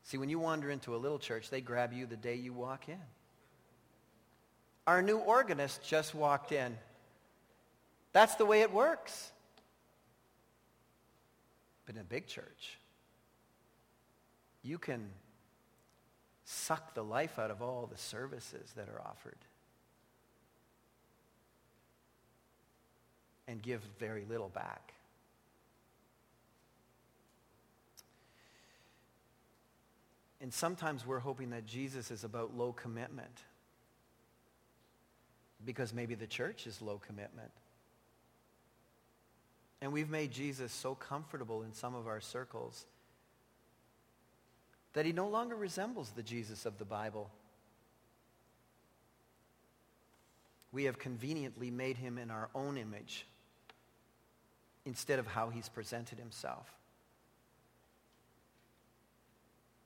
See, 0.05 0.17
when 0.17 0.31
you 0.31 0.39
wander 0.39 0.71
into 0.71 0.95
a 0.95 0.99
little 0.99 1.19
church, 1.19 1.51
they 1.51 1.61
grab 1.61 1.93
you 1.93 2.07
the 2.07 2.17
day 2.17 2.37
you 2.37 2.55
walk 2.55 2.89
in. 2.89 3.01
Our 4.87 5.03
new 5.03 5.19
organist 5.19 5.83
just 5.83 6.15
walked 6.15 6.53
in. 6.53 6.77
That's 8.13 8.35
the 8.35 8.45
way 8.45 8.61
it 8.61 8.73
works. 8.73 9.33
But 11.87 11.97
in 11.97 12.01
a 12.01 12.05
big 12.05 12.27
church, 12.27 12.79
you 14.63 14.79
can 14.79 15.11
suck 16.45 16.95
the 16.95 17.05
life 17.05 17.39
out 17.39 17.51
of 17.51 17.63
all 17.63 17.89
the 17.91 17.99
services 17.99 18.73
that 18.77 18.89
are 18.89 19.01
offered 19.01 19.39
and 23.49 23.61
give 23.61 23.81
very 23.99 24.25
little 24.29 24.49
back. 24.49 24.95
And 30.41 30.53
sometimes 30.53 31.07
we're 31.07 31.21
hoping 31.21 31.51
that 31.51 31.67
Jesus 31.67 32.11
is 32.11 32.25
about 32.25 32.55
low 32.55 32.73
commitment 32.73 33.41
because 35.65 35.93
maybe 35.93 36.15
the 36.15 36.27
church 36.27 36.67
is 36.67 36.81
low 36.83 36.99
commitment. 36.99 37.51
And 39.81 39.93
we've 39.93 40.11
made 40.11 40.31
Jesus 40.31 40.73
so 40.73 40.95
comfortable 40.95 41.63
in 41.63 41.73
some 41.73 41.95
of 41.95 42.07
our 42.07 42.21
circles 42.21 42.87
that 44.95 45.05
he 45.05 45.13
no 45.13 45.29
longer 45.29 45.57
resembles 45.57 46.11
the 46.11 46.23
Jesus 46.23 46.67
of 46.67 46.79
the 46.79 46.85
Bible. 46.85 47.31
We 50.73 50.85
have 50.85 50.99
conveniently 50.99 51.71
made 51.71 51.99
him 51.99 52.19
in 52.19 52.31
our 52.31 52.49
own 52.55 52.79
image 52.79 53.27
instead 54.87 55.19
of 55.19 55.27
how 55.27 55.51
he's 55.51 55.69
presented 55.69 56.19
himself. 56.19 56.67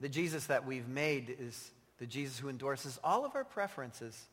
The 0.01 0.09
Jesus 0.09 0.47
that 0.47 0.67
we've 0.67 0.89
made 0.89 1.35
is 1.39 1.71
the 1.99 2.07
Jesus 2.07 2.39
who 2.39 2.49
endorses 2.49 2.99
all 3.03 3.25
of 3.25 3.35
our 3.35 3.45
preferences. 3.45 4.27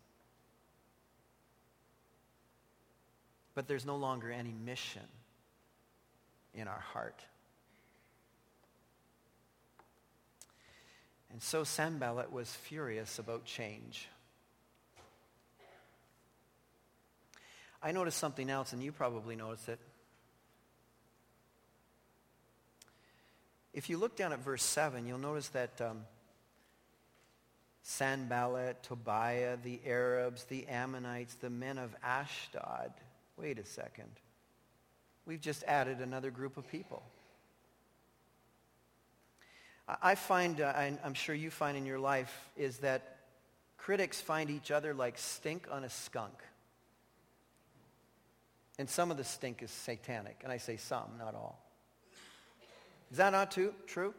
But 3.56 3.68
there's 3.68 3.86
no 3.86 3.96
longer 3.96 4.30
any 4.30 4.54
mission 4.54 5.02
in 6.54 6.68
our 6.68 6.80
heart. 6.80 7.20
And 11.32 11.42
so 11.42 11.64
Sanballat 11.64 12.32
was 12.32 12.54
furious 12.54 13.20
about 13.20 13.46
change. 13.46 14.08
I 17.82 17.92
noticed 17.92 18.18
something 18.18 18.50
else, 18.50 18.74
and 18.74 18.82
you 18.82 18.92
probably 18.92 19.36
noticed 19.36 19.70
it. 19.70 19.80
If 23.74 23.90
you 23.90 23.98
look 23.98 24.16
down 24.16 24.32
at 24.32 24.40
verse 24.40 24.64
7, 24.64 25.06
you'll 25.06 25.18
notice 25.18 25.50
that 25.50 25.82
um, 25.82 26.06
Sanballat, 27.84 28.82
Tobiah, 28.84 29.58
the 29.62 29.82
Arabs, 29.86 30.46
the 30.46 30.66
Ammonites, 30.68 31.36
the 31.36 31.50
men 31.50 31.78
of 31.78 31.94
Ashdod. 32.02 32.94
Wait 33.38 33.60
a 33.60 33.66
second. 33.66 34.10
We've 35.26 35.42
just 35.42 35.64
added 35.64 36.00
another 36.00 36.32
group 36.32 36.58
of 36.58 36.68
people. 36.70 37.04
I 40.02 40.16
find, 40.16 40.62
uh, 40.62 40.74
I'm 41.04 41.14
sure 41.14 41.36
you 41.36 41.52
find 41.52 41.78
in 41.78 41.86
your 41.86 42.00
life, 42.00 42.50
is 42.58 42.78
that 42.78 43.18
critics 43.78 44.20
find 44.20 44.50
each 44.50 44.72
other 44.72 44.94
like 44.94 45.18
stink 45.18 45.68
on 45.70 45.84
a 45.84 45.90
skunk. 45.90 46.34
And 48.80 48.90
some 48.90 49.12
of 49.12 49.18
the 49.18 49.24
stink 49.24 49.62
is 49.62 49.72
satanic. 49.72 50.42
And 50.44 50.52
I 50.52 50.58
say 50.58 50.78
some, 50.78 51.10
not 51.20 51.36
all. 51.36 51.62
Is 53.12 53.18
that 53.18 53.32
not 53.32 53.52
too, 53.52 53.74
true? 53.86 54.14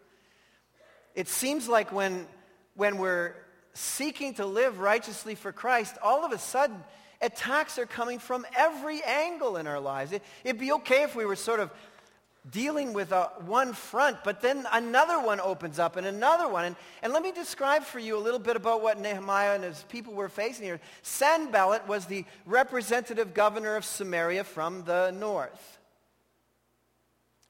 It 1.15 1.29
seems 1.29 1.69
like 1.69 1.93
when, 1.93 2.27
when 2.75 2.99
we're 2.99 3.35
seeking 3.75 4.35
to 4.35 4.47
live 4.47 4.79
righteously 4.79 5.35
for 5.35 5.51
Christ, 5.51 5.97
all 6.03 6.25
of 6.25 6.33
a 6.33 6.39
sudden 6.39 6.83
attacks 7.21 7.79
are 7.79 7.87
coming 7.87 8.19
from 8.19 8.47
every 8.57 9.03
angle 9.03 9.57
in 9.57 9.67
our 9.67 9.81
lives. 9.81 10.13
It, 10.13 10.23
would 10.45 10.59
be 10.59 10.73
okay 10.73 11.03
if 11.03 11.15
we 11.15 11.25
were 11.25 11.37
sort 11.37 11.61
of 11.61 11.71
dealing 12.51 12.93
with 12.93 13.13
a, 13.13 13.31
one 13.45 13.73
front, 13.73 14.19
but 14.23 14.41
then 14.41 14.67
another 14.73 15.21
one 15.21 15.41
opens 15.41 15.79
up 15.79 15.97
and 15.97 16.07
another 16.07 16.49
one. 16.49 16.65
And, 16.65 16.77
and 17.03 17.13
let 17.13 17.23
me 17.23 17.33
describe 17.33 17.83
for 17.83 17.99
you 17.99 18.17
a 18.17 18.21
little 18.21 18.39
bit 18.39 18.57
about 18.57 18.83
what 18.83 19.01
Nehemiah 19.01 19.55
and 19.55 19.65
his 19.65 19.85
people 19.89 20.15
were 20.15 20.29
facing 20.29 20.65
here. 20.65 20.81
Sanballat 21.03 21.89
was 21.89 22.07
the 22.07 22.25
representative 22.45 23.35
governor 23.35 23.77
of 23.77 23.85
Samaria 23.85 24.45
from 24.45 24.85
the 24.85 25.11
north. 25.11 25.79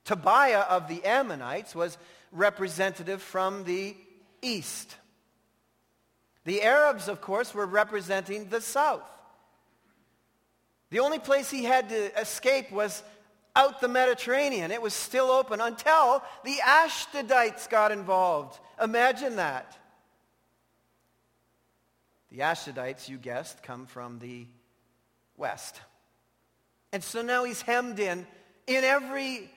Tobiah 0.05 0.61
of 0.61 0.89
the 0.89 1.05
Ammonites 1.05 1.75
was 1.75 1.99
representative 2.33 3.21
from 3.21 3.65
the 3.65 3.97
east. 4.41 4.97
The 6.45 6.63
Arabs, 6.63 7.09
of 7.09 7.21
course, 7.21 7.53
were 7.53 7.67
representing 7.67 8.49
the 8.49 8.61
south. 8.61 9.03
The 10.91 11.01
only 11.01 11.19
place 11.19 11.51
he 11.51 11.65
had 11.65 11.89
to 11.89 12.21
escape 12.21 12.71
was 12.71 13.03
out 13.55 13.81
the 13.81 13.89
Mediterranean. 13.89 14.71
It 14.71 14.83
was 14.83 14.95
still 14.95 15.31
open 15.31 15.61
until 15.61 16.23
the 16.45 16.57
Ashdodites 16.65 17.69
got 17.69 17.91
involved. 17.91 18.61
Imagine 18.81 19.37
that. 19.37 19.77
The 22.31 22.41
Ashdodites, 22.41 23.09
you 23.09 23.17
guessed, 23.17 23.63
come 23.63 23.87
from 23.87 24.19
the 24.19 24.47
west. 25.37 25.81
And 26.93 27.03
so 27.03 27.23
now 27.23 27.45
he's 27.45 27.63
hemmed 27.63 27.99
in 27.99 28.27
in 28.67 28.85
every 28.85 29.51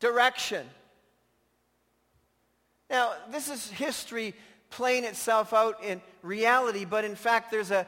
direction. 0.00 0.66
Now, 2.88 3.14
this 3.30 3.48
is 3.48 3.70
history 3.70 4.34
playing 4.70 5.04
itself 5.04 5.52
out 5.52 5.82
in 5.82 6.00
reality, 6.22 6.84
but 6.84 7.04
in 7.04 7.16
fact, 7.16 7.50
there's 7.50 7.70
an 7.70 7.86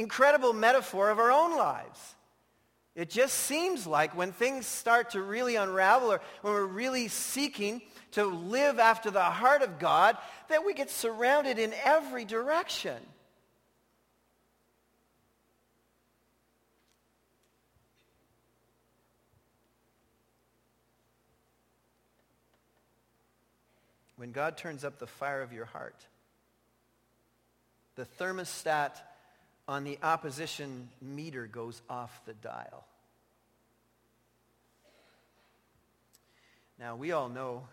incredible 0.00 0.52
metaphor 0.52 1.10
of 1.10 1.18
our 1.18 1.30
own 1.30 1.56
lives. 1.56 2.16
It 2.96 3.08
just 3.08 3.34
seems 3.34 3.86
like 3.86 4.16
when 4.16 4.32
things 4.32 4.66
start 4.66 5.10
to 5.10 5.22
really 5.22 5.56
unravel 5.56 6.12
or 6.12 6.20
when 6.42 6.54
we're 6.54 6.64
really 6.64 7.08
seeking 7.08 7.82
to 8.12 8.24
live 8.24 8.78
after 8.78 9.10
the 9.10 9.22
heart 9.22 9.62
of 9.62 9.78
God, 9.78 10.16
that 10.48 10.66
we 10.66 10.74
get 10.74 10.90
surrounded 10.90 11.58
in 11.58 11.72
every 11.84 12.24
direction. 12.24 12.96
When 24.16 24.32
God 24.32 24.56
turns 24.58 24.84
up 24.84 24.98
the 24.98 25.06
fire 25.06 25.40
of 25.40 25.52
your 25.52 25.64
heart, 25.64 25.96
the 27.94 28.04
thermostat 28.18 28.92
on 29.70 29.84
the 29.84 29.96
opposition 30.02 30.88
meter 31.00 31.46
goes 31.46 31.80
off 31.88 32.22
the 32.26 32.34
dial. 32.34 32.84
Now, 36.76 36.96
we 36.96 37.12
all 37.12 37.28
know, 37.28 37.68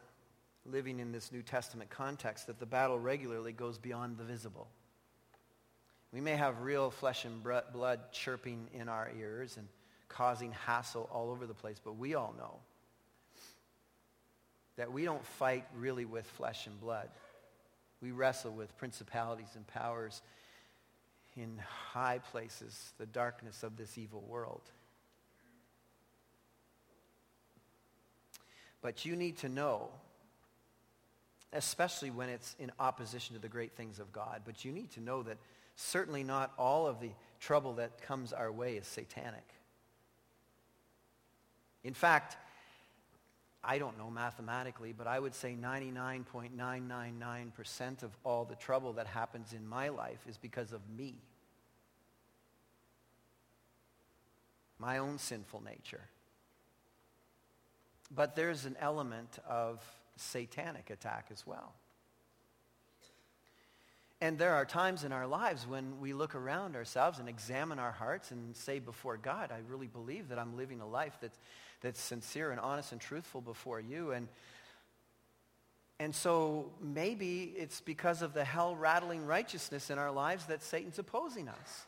living 0.63 0.99
in 0.99 1.11
this 1.11 1.31
New 1.31 1.41
Testament 1.41 1.89
context, 1.89 2.45
that 2.47 2.59
the 2.59 2.67
battle 2.67 2.99
regularly 2.99 3.51
goes 3.51 3.79
beyond 3.79 4.19
the 4.19 4.23
visible. 4.23 4.67
We 6.13 6.21
may 6.21 6.35
have 6.35 6.61
real 6.61 6.91
flesh 6.91 7.25
and 7.25 7.41
blood 7.41 8.11
chirping 8.11 8.67
in 8.75 8.89
our 8.89 9.09
ears 9.17 9.57
and 9.57 9.67
causing 10.07 10.51
hassle 10.51 11.09
all 11.11 11.31
over 11.31 11.47
the 11.47 11.55
place, 11.55 11.81
but 11.83 11.97
we 11.97 12.13
all 12.13 12.35
know 12.37 12.59
that 14.75 14.91
we 14.91 15.03
don't 15.03 15.25
fight 15.25 15.65
really 15.75 16.05
with 16.05 16.27
flesh 16.27 16.67
and 16.67 16.79
blood. 16.79 17.09
We 18.03 18.11
wrestle 18.11 18.51
with 18.51 18.77
principalities 18.77 19.55
and 19.55 19.65
powers 19.65 20.21
in 21.37 21.61
high 21.91 22.19
places 22.31 22.93
the 22.97 23.05
darkness 23.05 23.63
of 23.63 23.77
this 23.77 23.97
evil 23.97 24.23
world. 24.27 24.63
But 28.81 29.05
you 29.05 29.15
need 29.15 29.37
to 29.39 29.49
know, 29.49 29.89
especially 31.53 32.09
when 32.09 32.29
it's 32.29 32.55
in 32.59 32.71
opposition 32.79 33.35
to 33.35 33.41
the 33.41 33.47
great 33.47 33.75
things 33.75 33.99
of 33.99 34.11
God, 34.11 34.41
but 34.45 34.65
you 34.65 34.71
need 34.71 34.91
to 34.91 35.01
know 35.01 35.23
that 35.23 35.37
certainly 35.75 36.23
not 36.23 36.51
all 36.57 36.87
of 36.87 36.99
the 36.99 37.11
trouble 37.39 37.73
that 37.73 38.01
comes 38.01 38.33
our 38.33 38.51
way 38.51 38.77
is 38.77 38.87
satanic. 38.87 39.47
In 41.83 41.93
fact, 41.93 42.37
I 43.69 43.79
don't 43.79 43.97
know 43.97 44.09
mathematically, 44.09 44.93
but 44.93 45.07
I 45.07 45.19
would 45.19 45.35
say 45.35 45.57
99.999% 45.61 48.03
of 48.03 48.11
all 48.23 48.45
the 48.45 48.55
trouble 48.55 48.93
that 48.93 49.07
happens 49.07 49.51
in 49.51 49.67
my 49.67 49.89
life 49.89 50.19
is 50.25 50.37
because 50.37 50.71
of 50.71 50.79
me. 50.89 51.15
My 54.79 54.99
own 54.99 55.17
sinful 55.17 55.63
nature. 55.63 56.05
But 58.09 58.37
there's 58.37 58.65
an 58.65 58.77
element 58.79 59.37
of 59.45 59.83
satanic 60.15 60.89
attack 60.89 61.27
as 61.29 61.45
well. 61.45 61.73
And 64.21 64.39
there 64.39 64.53
are 64.53 64.65
times 64.65 65.03
in 65.03 65.11
our 65.11 65.27
lives 65.27 65.67
when 65.67 65.99
we 65.99 66.13
look 66.13 66.35
around 66.35 66.77
ourselves 66.77 67.19
and 67.19 67.27
examine 67.27 67.79
our 67.79 67.91
hearts 67.91 68.31
and 68.31 68.55
say 68.55 68.79
before 68.79 69.17
God, 69.17 69.51
I 69.51 69.59
really 69.69 69.87
believe 69.87 70.29
that 70.29 70.39
I'm 70.39 70.55
living 70.55 70.79
a 70.79 70.87
life 70.87 71.17
that's, 71.21 71.37
that's 71.81 72.01
sincere 72.01 72.51
and 72.51 72.59
honest 72.59 72.91
and 72.91 72.99
truthful 72.99 73.41
before 73.41 73.79
you. 73.79 74.11
And, 74.11 74.27
and 75.99 76.13
so 76.13 76.71
maybe 76.81 77.53
it's 77.57 77.81
because 77.81 78.21
of 78.21 78.33
the 78.33 78.43
hell-rattling 78.43 79.25
righteousness 79.25 79.89
in 79.89 79.97
our 79.97 80.11
lives 80.11 80.45
that 80.45 80.63
Satan's 80.63 80.99
opposing 80.99 81.47
us. 81.47 81.85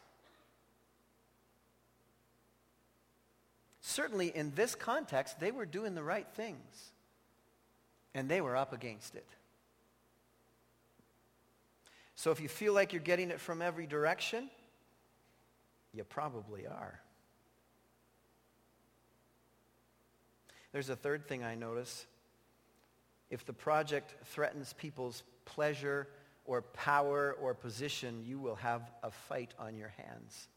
Certainly 3.82 4.28
in 4.36 4.52
this 4.56 4.76
context, 4.76 5.40
they 5.40 5.52
were 5.52 5.66
doing 5.66 5.96
the 5.96 6.04
right 6.04 6.28
things. 6.36 6.92
And 8.14 8.28
they 8.28 8.42
were 8.42 8.56
up 8.56 8.74
against 8.74 9.16
it. 9.16 9.28
So 12.16 12.32
if 12.32 12.42
you 12.42 12.50
feel 12.50 12.74
like 12.74 12.92
you're 12.92 13.02
getting 13.02 13.30
it 13.30 13.40
from 13.40 13.62
every 13.62 13.86
direction, 13.86 14.50
you 15.94 16.04
probably 16.04 16.66
are. 16.66 17.00
There's 20.72 20.90
a 20.90 20.96
third 20.96 21.28
thing 21.28 21.44
I 21.44 21.56
notice. 21.56 22.06
If 23.30 23.46
the 23.46 23.54
project 23.54 24.16
threatens 24.26 24.74
people's 24.74 25.24
pleasure 25.46 26.08
or 26.46 26.62
power 26.62 27.36
or 27.40 27.54
position, 27.54 28.24
you 28.26 28.40
will 28.40 28.56
have 28.56 28.90
a 29.04 29.12
fight 29.12 29.54
on 29.60 29.78
your 29.78 29.90
hands. 29.90 30.48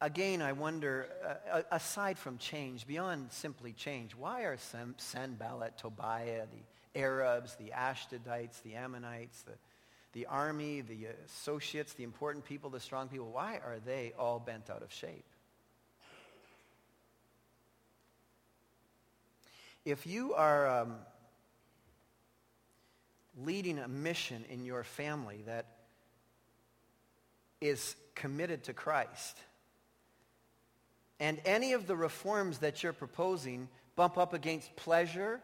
Again, 0.00 0.42
I 0.42 0.52
wonder, 0.52 1.08
uh, 1.50 1.62
aside 1.70 2.18
from 2.18 2.36
change, 2.36 2.86
beyond 2.86 3.32
simply 3.32 3.72
change, 3.72 4.14
why 4.14 4.42
are 4.42 4.58
San- 4.58 4.94
Sanballat, 4.98 5.78
Tobiah, 5.78 6.46
the 6.46 7.00
Arabs, 7.00 7.54
the 7.56 7.72
Ashdodites, 7.74 8.62
the 8.62 8.74
Ammonites, 8.74 9.42
the, 9.42 9.52
the 10.14 10.26
army, 10.26 10.80
the 10.80 11.08
associates, 11.26 11.92
the 11.92 12.04
important 12.04 12.44
people, 12.44 12.70
the 12.70 12.80
strong 12.80 13.08
people, 13.08 13.30
why 13.30 13.56
are 13.56 13.78
they 13.84 14.12
all 14.18 14.38
bent 14.38 14.70
out 14.70 14.82
of 14.82 14.92
shape? 14.92 15.24
If 19.84 20.06
you 20.06 20.32
are 20.34 20.82
um, 20.82 20.94
leading 23.44 23.78
a 23.78 23.88
mission 23.88 24.44
in 24.48 24.64
your 24.64 24.84
family 24.84 25.42
that 25.46 25.66
is 27.60 27.96
committed 28.14 28.64
to 28.64 28.72
Christ, 28.72 29.36
and 31.18 31.40
any 31.44 31.72
of 31.72 31.86
the 31.86 31.96
reforms 31.96 32.58
that 32.58 32.82
you're 32.82 32.92
proposing 32.92 33.68
bump 33.96 34.16
up 34.16 34.32
against 34.32 34.74
pleasure 34.76 35.40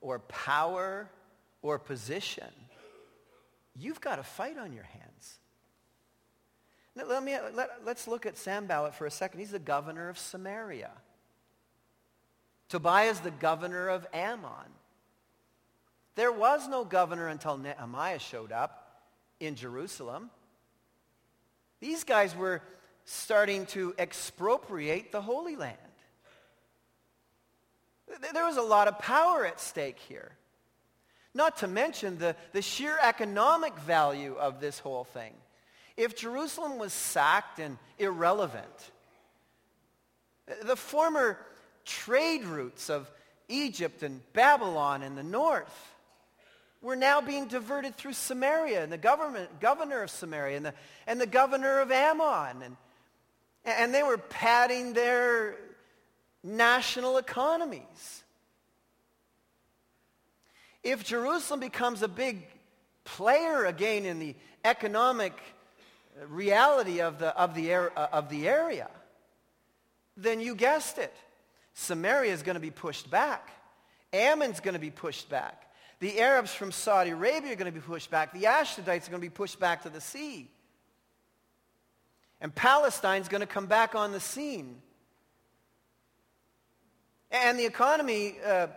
or 0.00 0.20
power 0.20 1.08
or 1.62 1.78
position, 1.78 2.48
you've 3.76 4.00
got 4.00 4.18
a 4.18 4.22
fight 4.22 4.58
on 4.58 4.72
your 4.72 4.84
hands. 4.84 5.38
Now, 6.96 7.04
let 7.06 7.22
me, 7.22 7.36
let, 7.54 7.70
let's 7.84 8.08
look 8.08 8.26
at 8.26 8.36
Sanballat 8.36 8.94
for 8.94 9.06
a 9.06 9.10
second. 9.10 9.40
He's 9.40 9.52
the 9.52 9.58
governor 9.58 10.08
of 10.08 10.18
Samaria. 10.18 10.90
Tobiah 12.68 13.10
is 13.10 13.20
the 13.20 13.30
governor 13.30 13.88
of 13.88 14.06
Ammon. 14.12 14.70
There 16.14 16.32
was 16.32 16.68
no 16.68 16.84
governor 16.84 17.28
until 17.28 17.56
Nehemiah 17.56 18.18
showed 18.18 18.52
up 18.52 19.02
in 19.38 19.54
Jerusalem. 19.54 20.30
These 21.80 22.04
guys 22.04 22.36
were 22.36 22.62
starting 23.04 23.66
to 23.66 23.94
expropriate 23.98 25.12
the 25.12 25.22
Holy 25.22 25.56
Land. 25.56 25.78
There 28.32 28.44
was 28.44 28.56
a 28.56 28.62
lot 28.62 28.88
of 28.88 28.98
power 28.98 29.46
at 29.46 29.60
stake 29.60 29.98
here. 29.98 30.32
Not 31.34 31.58
to 31.58 31.68
mention 31.68 32.18
the, 32.18 32.34
the 32.52 32.62
sheer 32.62 32.98
economic 33.02 33.78
value 33.78 34.34
of 34.34 34.60
this 34.60 34.78
whole 34.78 35.04
thing. 35.04 35.32
If 35.96 36.16
Jerusalem 36.16 36.78
was 36.78 36.92
sacked 36.92 37.58
and 37.58 37.78
irrelevant, 37.98 38.90
the 40.64 40.76
former 40.76 41.38
trade 41.84 42.44
routes 42.44 42.90
of 42.90 43.10
Egypt 43.48 44.02
and 44.02 44.20
Babylon 44.32 45.02
in 45.02 45.14
the 45.14 45.22
north 45.22 45.94
were 46.82 46.96
now 46.96 47.20
being 47.20 47.46
diverted 47.46 47.96
through 47.96 48.14
Samaria 48.14 48.82
and 48.82 48.90
the 48.90 48.98
government, 48.98 49.60
governor 49.60 50.02
of 50.02 50.10
Samaria 50.10 50.56
and 50.56 50.66
the, 50.66 50.74
and 51.06 51.20
the 51.20 51.26
governor 51.26 51.80
of 51.80 51.90
Ammon. 51.90 52.62
And, 52.62 52.76
and 53.64 53.94
they 53.94 54.02
were 54.02 54.18
padding 54.18 54.94
their 54.94 55.56
national 56.42 57.18
economies. 57.18 58.24
If 60.82 61.04
Jerusalem 61.04 61.60
becomes 61.60 62.02
a 62.02 62.08
big 62.08 62.46
player 63.04 63.64
again 63.66 64.04
in 64.04 64.18
the 64.18 64.34
economic 64.64 65.34
reality 66.28 67.00
of 67.00 67.18
the, 67.18 67.36
of 67.36 67.54
the, 67.54 67.74
of 67.74 68.28
the 68.28 68.48
area, 68.48 68.88
then 70.16 70.40
you 70.40 70.54
guessed 70.54 70.98
it. 70.98 71.14
Samaria 71.74 72.32
is 72.32 72.42
going 72.42 72.54
to 72.54 72.60
be 72.60 72.70
pushed 72.70 73.10
back. 73.10 73.48
Ammon's 74.12 74.60
going 74.60 74.74
to 74.74 74.80
be 74.80 74.90
pushed 74.90 75.28
back. 75.28 75.66
The 76.00 76.18
Arabs 76.20 76.52
from 76.52 76.72
Saudi 76.72 77.10
Arabia 77.10 77.52
are 77.52 77.56
going 77.56 77.72
to 77.72 77.78
be 77.78 77.84
pushed 77.84 78.10
back. 78.10 78.32
The 78.32 78.44
Ashdodites 78.44 79.06
are 79.06 79.10
going 79.10 79.12
to 79.12 79.18
be 79.20 79.28
pushed 79.28 79.60
back 79.60 79.82
to 79.82 79.90
the 79.90 80.00
sea. 80.00 80.48
And 82.40 82.54
Palestine's 82.54 83.28
going 83.28 83.42
to 83.42 83.46
come 83.46 83.66
back 83.66 83.94
on 83.94 84.12
the 84.12 84.20
scene. 84.20 84.80
And 87.30 87.58
the 87.58 87.66
economy 87.66 88.36
uh, 88.44 88.68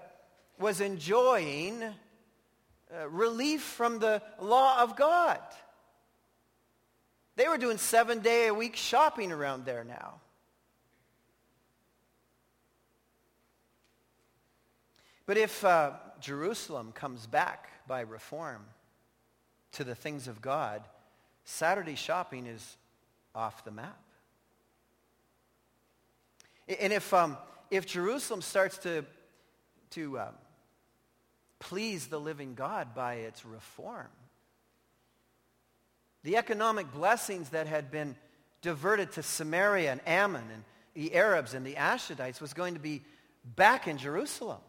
was 0.59 0.81
enjoying 0.81 1.83
uh, 1.83 3.09
relief 3.09 3.61
from 3.61 3.99
the 3.99 4.21
law 4.39 4.81
of 4.81 4.95
God. 4.95 5.39
They 7.35 7.47
were 7.47 7.57
doing 7.57 7.77
seven 7.77 8.19
day 8.19 8.47
a 8.47 8.53
week 8.53 8.75
shopping 8.75 9.31
around 9.31 9.65
there 9.65 9.83
now. 9.83 10.15
But 15.25 15.37
if 15.37 15.63
uh, 15.63 15.91
Jerusalem 16.19 16.91
comes 16.91 17.25
back 17.25 17.69
by 17.87 18.01
reform 18.01 18.65
to 19.71 19.83
the 19.83 19.95
things 19.95 20.27
of 20.27 20.41
God, 20.41 20.83
Saturday 21.45 21.95
shopping 21.95 22.45
is 22.45 22.77
off 23.33 23.63
the 23.63 23.71
map. 23.71 23.99
And 26.67 26.93
if, 26.93 27.13
um, 27.13 27.37
if 27.71 27.85
Jerusalem 27.85 28.41
starts 28.41 28.77
to, 28.79 29.05
to 29.91 30.19
um, 30.19 30.33
please 31.63 32.07
the 32.07 32.19
living 32.19 32.55
God 32.55 32.93
by 32.93 33.15
its 33.15 33.45
reform, 33.45 34.09
the 36.23 36.37
economic 36.37 36.91
blessings 36.91 37.49
that 37.49 37.67
had 37.67 37.89
been 37.89 38.15
diverted 38.61 39.13
to 39.13 39.23
Samaria 39.23 39.91
and 39.91 40.01
Ammon 40.05 40.43
and 40.53 40.63
the 40.93 41.15
Arabs 41.15 41.53
and 41.53 41.65
the 41.65 41.75
Ashdodites 41.75 42.41
was 42.41 42.53
going 42.53 42.73
to 42.73 42.79
be 42.79 43.01
back 43.55 43.87
in 43.87 43.97
Jerusalem. 43.97 44.59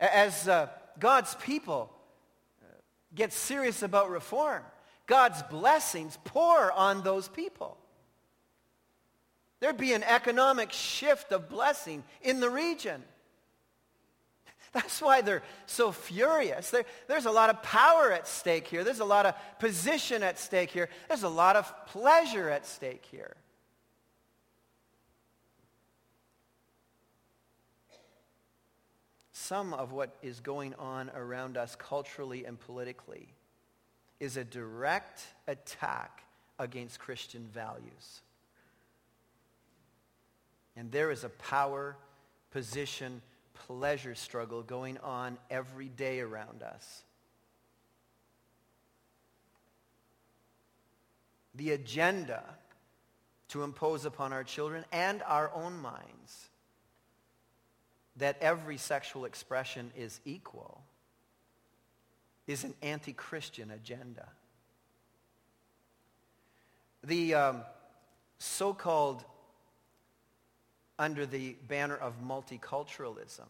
As 0.00 0.48
uh, 0.48 0.68
God's 0.98 1.34
people 1.36 1.90
uh, 2.62 2.66
get 3.14 3.32
serious 3.32 3.82
about 3.82 4.10
reform, 4.10 4.62
God's 5.06 5.42
blessings 5.44 6.18
pour 6.24 6.72
on 6.72 7.02
those 7.02 7.28
people. 7.28 7.76
There'd 9.60 9.76
be 9.76 9.92
an 9.92 10.02
economic 10.02 10.72
shift 10.72 11.32
of 11.32 11.48
blessing 11.48 12.02
in 12.22 12.40
the 12.40 12.50
region. 12.50 13.04
That's 14.72 15.02
why 15.02 15.20
they're 15.20 15.42
so 15.66 15.92
furious. 15.92 16.70
There, 16.70 16.84
there's 17.06 17.26
a 17.26 17.30
lot 17.30 17.50
of 17.50 17.62
power 17.62 18.10
at 18.10 18.26
stake 18.26 18.66
here. 18.66 18.84
There's 18.84 19.00
a 19.00 19.04
lot 19.04 19.26
of 19.26 19.34
position 19.58 20.22
at 20.22 20.38
stake 20.38 20.70
here. 20.70 20.88
There's 21.08 21.24
a 21.24 21.28
lot 21.28 21.56
of 21.56 21.86
pleasure 21.86 22.48
at 22.48 22.66
stake 22.66 23.06
here. 23.10 23.36
some 29.52 29.74
of 29.74 29.92
what 29.92 30.16
is 30.22 30.40
going 30.40 30.72
on 30.78 31.10
around 31.14 31.58
us 31.58 31.76
culturally 31.76 32.46
and 32.46 32.58
politically 32.58 33.28
is 34.18 34.38
a 34.38 34.44
direct 34.44 35.22
attack 35.46 36.22
against 36.58 36.98
Christian 36.98 37.46
values. 37.52 38.22
And 40.74 40.90
there 40.90 41.10
is 41.10 41.22
a 41.22 41.28
power, 41.28 41.96
position, 42.50 43.20
pleasure 43.54 44.14
struggle 44.14 44.62
going 44.62 44.98
on 44.98 45.38
every 45.50 45.88
day 45.88 46.20
around 46.20 46.62
us. 46.62 47.02
The 51.54 51.72
agenda 51.72 52.42
to 53.48 53.62
impose 53.62 54.06
upon 54.06 54.32
our 54.32 54.44
children 54.44 54.84
and 54.92 55.22
our 55.24 55.52
own 55.54 55.76
minds 55.76 56.48
that 58.16 58.36
every 58.40 58.76
sexual 58.76 59.24
expression 59.24 59.90
is 59.96 60.20
equal 60.24 60.82
is 62.46 62.64
an 62.64 62.74
anti-Christian 62.82 63.70
agenda. 63.70 64.28
The 67.04 67.34
um, 67.34 67.62
so-called, 68.38 69.24
under 71.02 71.26
the 71.26 71.56
banner 71.66 71.96
of 71.96 72.22
multiculturalism, 72.24 73.48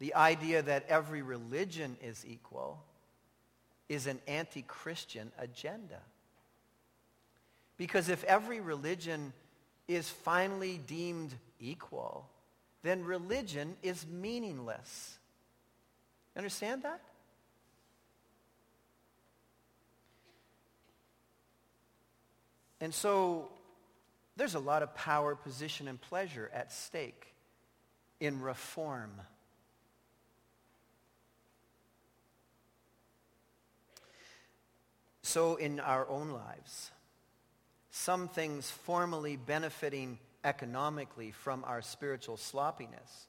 the 0.00 0.12
idea 0.16 0.60
that 0.60 0.84
every 0.88 1.22
religion 1.22 1.96
is 2.02 2.26
equal 2.26 2.82
is 3.88 4.08
an 4.08 4.18
anti-Christian 4.26 5.30
agenda. 5.38 6.00
Because 7.76 8.08
if 8.08 8.24
every 8.24 8.58
religion 8.58 9.32
is 9.86 10.10
finally 10.10 10.80
deemed 10.84 11.32
equal, 11.60 12.28
then 12.82 13.04
religion 13.04 13.76
is 13.84 14.04
meaningless. 14.04 15.18
Understand 16.36 16.82
that? 16.82 17.00
And 22.80 22.92
so 22.92 23.48
there's 24.36 24.54
a 24.54 24.60
lot 24.60 24.82
of 24.82 24.94
power, 24.94 25.34
position, 25.34 25.88
and 25.88 26.00
pleasure 26.00 26.50
at 26.52 26.72
stake 26.72 27.34
in 28.20 28.40
reform. 28.40 29.12
So 35.22 35.56
in 35.56 35.80
our 35.80 36.08
own 36.08 36.30
lives, 36.30 36.90
some 37.90 38.28
things 38.28 38.70
formally 38.70 39.36
benefiting 39.36 40.18
economically 40.44 41.32
from 41.32 41.64
our 41.64 41.82
spiritual 41.82 42.36
sloppiness 42.36 43.26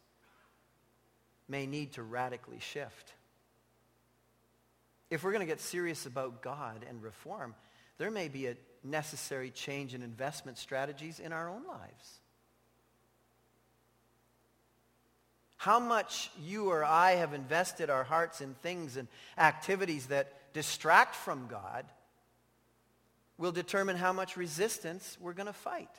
may 1.48 1.66
need 1.66 1.94
to 1.94 2.04
radically 2.04 2.60
shift. 2.60 3.14
If 5.10 5.24
we're 5.24 5.32
going 5.32 5.40
to 5.40 5.48
get 5.48 5.62
serious 5.62 6.06
about 6.06 6.42
God 6.42 6.86
and 6.88 7.02
reform, 7.02 7.56
there 7.98 8.12
may 8.12 8.28
be 8.28 8.48
a 8.48 8.56
necessary 8.90 9.52
change 9.52 9.94
in 9.94 10.02
investment 10.02 10.58
strategies 10.58 11.20
in 11.20 11.32
our 11.32 11.50
own 11.50 11.66
lives. 11.68 12.20
How 15.58 15.80
much 15.80 16.30
you 16.44 16.70
or 16.70 16.84
I 16.86 17.14
have 17.14 17.34
invested 17.34 17.90
our 17.90 18.04
hearts 18.04 18.42
in 18.42 18.54
things 18.56 18.96
and 18.96 19.08
activities 19.38 20.08
that 20.08 20.54
distract 20.54 21.16
from 21.16 21.48
God 21.48 21.86
will 23.38 23.52
determine 23.52 23.98
how 23.98 24.14
much 24.14 24.38
resistance 24.38 25.18
we're 25.20 25.34
going 25.34 25.48
to 25.48 25.54
fight 25.54 25.90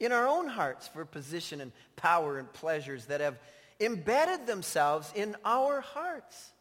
in 0.00 0.12
our 0.12 0.26
own 0.26 0.48
hearts 0.48 0.88
for 0.88 1.04
position 1.04 1.60
and 1.60 1.72
power 1.96 2.38
and 2.38 2.50
pleasures 2.52 3.06
that 3.06 3.20
have 3.20 3.38
embedded 3.78 4.46
themselves 4.46 5.12
in 5.14 5.36
our 5.44 5.80
hearts. 5.80 6.52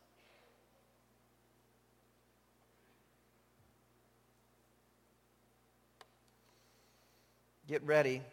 Get 7.70 7.86
ready 7.86 8.24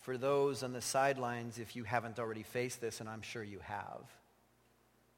for 0.00 0.18
those 0.18 0.64
on 0.64 0.72
the 0.72 0.80
sidelines, 0.80 1.60
if 1.60 1.76
you 1.76 1.84
haven't 1.84 2.18
already 2.18 2.42
faced 2.42 2.80
this, 2.80 2.98
and 2.98 3.08
I'm 3.08 3.22
sure 3.22 3.44
you 3.44 3.60
have, 3.60 4.02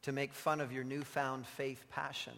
to 0.02 0.12
make 0.12 0.34
fun 0.34 0.60
of 0.60 0.70
your 0.70 0.84
newfound 0.84 1.46
faith 1.46 1.82
passion. 1.88 2.34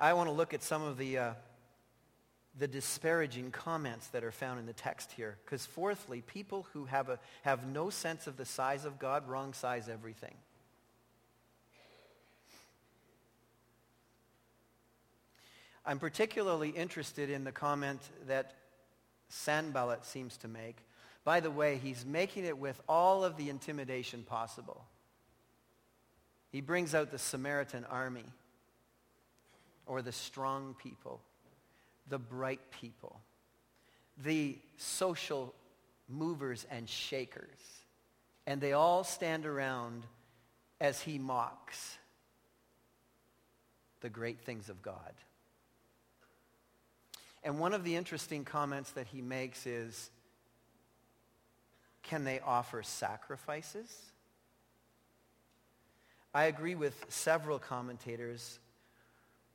I 0.00 0.14
want 0.14 0.30
to 0.30 0.32
look 0.32 0.54
at 0.54 0.62
some 0.62 0.82
of 0.82 0.96
the, 0.96 1.18
uh, 1.18 1.32
the 2.58 2.68
disparaging 2.68 3.50
comments 3.50 4.06
that 4.08 4.24
are 4.24 4.32
found 4.32 4.58
in 4.58 4.64
the 4.64 4.72
text 4.72 5.12
here. 5.12 5.36
Because 5.44 5.66
fourthly, 5.66 6.22
people 6.22 6.66
who 6.72 6.86
have, 6.86 7.10
a, 7.10 7.18
have 7.42 7.66
no 7.66 7.90
sense 7.90 8.26
of 8.26 8.38
the 8.38 8.46
size 8.46 8.86
of 8.86 8.98
God 8.98 9.28
wrong 9.28 9.52
size 9.52 9.90
everything. 9.90 10.36
I'm 15.86 16.00
particularly 16.00 16.70
interested 16.70 17.30
in 17.30 17.44
the 17.44 17.52
comment 17.52 18.00
that 18.26 18.54
Sanballat 19.28 20.04
seems 20.04 20.36
to 20.38 20.48
make. 20.48 20.78
By 21.24 21.38
the 21.40 21.50
way, 21.50 21.76
he's 21.82 22.04
making 22.04 22.44
it 22.44 22.58
with 22.58 22.80
all 22.88 23.22
of 23.24 23.36
the 23.36 23.50
intimidation 23.50 24.24
possible. 24.24 24.84
He 26.50 26.60
brings 26.60 26.94
out 26.94 27.10
the 27.12 27.18
Samaritan 27.18 27.84
army 27.84 28.24
or 29.86 30.02
the 30.02 30.12
strong 30.12 30.74
people, 30.82 31.20
the 32.08 32.18
bright 32.18 32.60
people, 32.80 33.20
the 34.24 34.58
social 34.76 35.54
movers 36.08 36.66
and 36.70 36.88
shakers. 36.88 37.58
And 38.46 38.60
they 38.60 38.72
all 38.72 39.04
stand 39.04 39.46
around 39.46 40.04
as 40.80 41.00
he 41.00 41.18
mocks 41.18 41.98
the 44.00 44.08
great 44.08 44.40
things 44.40 44.68
of 44.68 44.82
God. 44.82 45.14
And 47.46 47.60
one 47.60 47.74
of 47.74 47.84
the 47.84 47.94
interesting 47.94 48.44
comments 48.44 48.90
that 48.90 49.06
he 49.06 49.22
makes 49.22 49.68
is, 49.68 50.10
can 52.02 52.24
they 52.24 52.40
offer 52.40 52.82
sacrifices? 52.82 53.88
I 56.34 56.46
agree 56.46 56.74
with 56.74 57.06
several 57.08 57.60
commentators 57.60 58.58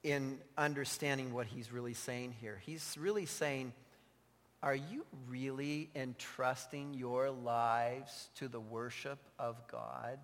in 0.03 0.39
understanding 0.57 1.33
what 1.33 1.47
he's 1.47 1.73
really 1.73 1.93
saying 1.93 2.33
here. 2.39 2.61
He's 2.65 2.95
really 2.97 3.25
saying, 3.25 3.73
are 4.63 4.73
you 4.73 5.05
really 5.27 5.89
entrusting 5.93 6.93
your 6.93 7.29
lives 7.29 8.29
to 8.35 8.47
the 8.47 8.61
worship 8.61 9.19
of 9.37 9.57
God? 9.67 10.17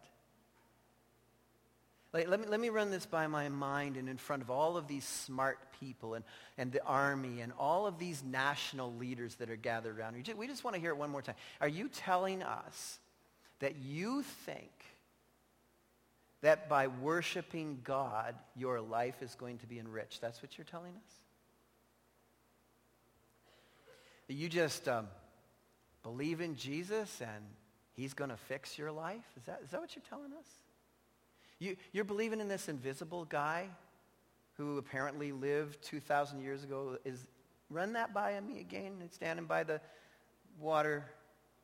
Like, 2.14 2.30
let, 2.30 2.40
me, 2.40 2.46
let 2.48 2.60
me 2.60 2.70
run 2.70 2.90
this 2.90 3.06
by 3.06 3.28
my 3.28 3.50
mind 3.50 3.98
and 3.98 4.08
in 4.08 4.18
front 4.18 4.42
of 4.42 4.50
all 4.50 4.78
of 4.78 4.88
these 4.88 5.04
smart 5.04 5.60
people 5.80 6.14
and, 6.14 6.24
and 6.58 6.72
the 6.72 6.84
army 6.84 7.42
and 7.42 7.52
all 7.60 7.86
of 7.86 8.00
these 8.00 8.24
national 8.24 8.94
leaders 8.96 9.36
that 9.36 9.50
are 9.50 9.58
gathered 9.58 10.00
around. 10.00 10.16
We 10.38 10.48
just 10.48 10.64
want 10.64 10.76
to 10.76 10.82
hear 10.82 10.92
it 10.92 10.98
one 10.98 11.10
more 11.10 11.22
time. 11.22 11.36
Are 11.60 11.68
you 11.68 11.90
telling 11.90 12.44
us 12.44 13.00
that 13.60 13.76
you 13.76 14.24
think 14.46 14.72
that 16.42 16.70
by 16.70 16.88
worshiping 16.88 17.80
God, 17.84 18.36
your 18.56 18.80
life 18.80 19.22
is 19.22 19.36
going 19.36 19.58
to 19.60 19.68
be 19.68 19.78
enriched? 19.78 20.22
That's 20.22 20.42
what 20.42 20.58
you're 20.58 20.66
telling 20.66 20.94
us? 20.94 21.14
You 24.30 24.50
just 24.50 24.88
um, 24.88 25.08
believe 26.04 26.42
in 26.42 26.56
Jesus 26.56 27.22
and 27.22 27.46
he's 27.94 28.14
going 28.14 28.30
to 28.30 28.38
fix 28.38 28.78
your 28.78 28.92
life? 28.92 29.26
Is 29.38 29.44
that, 29.46 29.62
is 29.64 29.72
that 29.72 29.82
what 29.82 29.96
you're 29.96 30.04
telling 30.10 30.32
us? 30.34 30.48
You, 31.60 31.76
you're 31.92 32.04
believing 32.04 32.40
in 32.40 32.48
this 32.48 32.70
invisible 32.70 33.26
guy 33.26 33.70
who 34.54 34.78
apparently 34.78 35.32
lived 35.32 35.82
2,000 35.84 36.42
years 36.42 36.64
ago. 36.64 36.98
Is 37.06 37.26
Run 37.70 37.94
that 37.94 38.14
by 38.14 38.40
me 38.40 38.60
again, 38.60 38.94
standing 39.12 39.46
by 39.46 39.64
the 39.64 39.82
water 40.60 41.06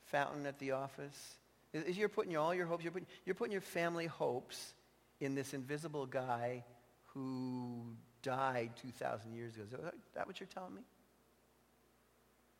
fountain 0.05 0.45
at 0.45 0.59
the 0.59 0.71
office. 0.71 1.35
Is, 1.71 1.83
is 1.83 1.97
you're 1.97 2.09
putting 2.09 2.35
all 2.35 2.53
your 2.53 2.65
hopes, 2.65 2.83
you're 2.83 2.91
putting, 2.91 3.07
you're 3.25 3.35
putting 3.35 3.53
your 3.53 3.61
family 3.61 4.05
hopes 4.05 4.73
in 5.21 5.33
this 5.33 5.53
invisible 5.53 6.05
guy 6.05 6.65
who 7.13 7.85
died 8.21 8.71
2,000 8.81 9.33
years 9.33 9.55
ago. 9.55 9.65
Is 9.71 10.13
that 10.15 10.27
what 10.27 10.39
you're 10.39 10.47
telling 10.47 10.75
me? 10.75 10.81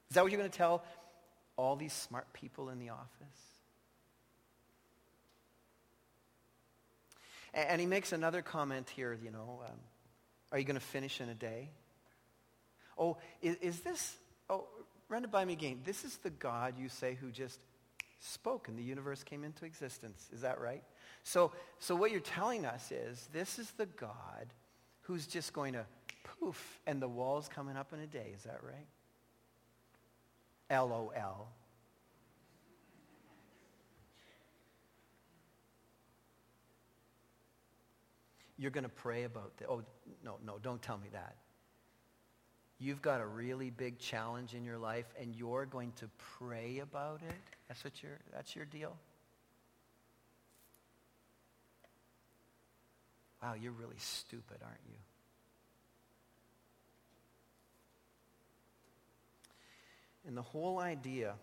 Is 0.10 0.16
that 0.16 0.24
what 0.24 0.32
you're 0.32 0.40
going 0.40 0.52
to 0.52 0.58
tell 0.58 0.84
all 1.58 1.76
these 1.76 1.94
smart 1.94 2.32
people 2.32 2.70
in 2.70 2.80
the 2.80 2.90
office? 2.90 3.53
And 7.54 7.80
he 7.80 7.88
makes 7.88 8.12
another 8.12 8.42
comment 8.42 8.90
here, 8.90 9.18
you 9.22 9.32
know, 9.32 9.62
um, 9.66 9.78
are 10.52 10.58
you 10.58 10.66
going 10.66 10.80
to 10.80 10.86
finish 10.86 11.22
in 11.22 11.30
a 11.30 11.36
day? 11.36 11.70
Oh, 12.98 13.18
is, 13.42 13.56
is, 13.58 13.80
this, 13.82 14.16
oh, 14.50 14.68
run 15.10 15.24
it 15.24 15.32
by 15.32 15.46
me 15.46 15.54
again. 15.54 15.82
This 15.84 16.04
is 16.04 16.18
the 16.18 16.30
God 16.30 16.76
you 16.78 16.90
say 16.90 17.18
who 17.20 17.32
just 17.32 17.60
spoke 18.20 18.68
and 18.68 18.78
the 18.78 18.84
universe 18.84 19.24
came 19.24 19.44
into 19.44 19.66
existence. 19.66 20.30
Is 20.34 20.42
that 20.42 20.60
right? 20.60 20.84
So, 21.24 21.52
so 21.80 21.96
what 21.96 22.12
you're 22.12 22.22
telling 22.22 22.66
us 22.66 22.92
is 22.92 23.28
this 23.34 23.60
is 23.60 23.70
the 23.72 23.86
God 23.86 24.48
who's 25.02 25.28
just 25.28 25.54
going 25.54 25.74
to 25.74 25.86
poof 26.40 26.80
and 26.88 27.02
the 27.02 27.08
wall's 27.08 27.48
coming 27.48 27.78
up 27.78 27.94
in 27.94 28.00
a 28.00 28.08
day. 28.08 28.32
Is 28.36 28.44
that 28.44 28.62
right? 28.64 28.88
LOL. 30.72 31.50
You're 38.58 38.72
going 38.72 38.84
to 38.84 38.90
pray 38.90 39.24
about 39.24 39.58
that. 39.58 39.68
Oh, 39.70 39.84
no, 40.24 40.38
no, 40.46 40.58
don't 40.62 40.82
tell 40.82 40.98
me 40.98 41.10
that. 41.14 41.36
You've 42.80 43.02
got 43.02 43.22
a 43.22 43.26
really 43.26 43.70
big 43.70 43.98
challenge 44.00 44.54
in 44.54 44.66
your 44.66 44.78
life 44.78 45.06
and 45.20 45.36
you're 45.36 45.66
going 45.66 45.94
to 45.98 46.10
pray 46.38 46.80
about 46.80 47.22
it? 47.28 47.36
That's 47.68 47.84
what 47.84 48.04
you're, 48.04 48.20
that's 48.34 48.56
your 48.56 48.66
deal? 48.66 48.98
Wow, 53.42 53.56
you're 53.62 53.72
really 53.72 53.98
stupid, 53.98 54.58
aren't 54.64 54.80
you? 54.88 54.96
And 60.28 60.38
the 60.38 60.42
whole 60.42 60.80
idea 60.80 61.34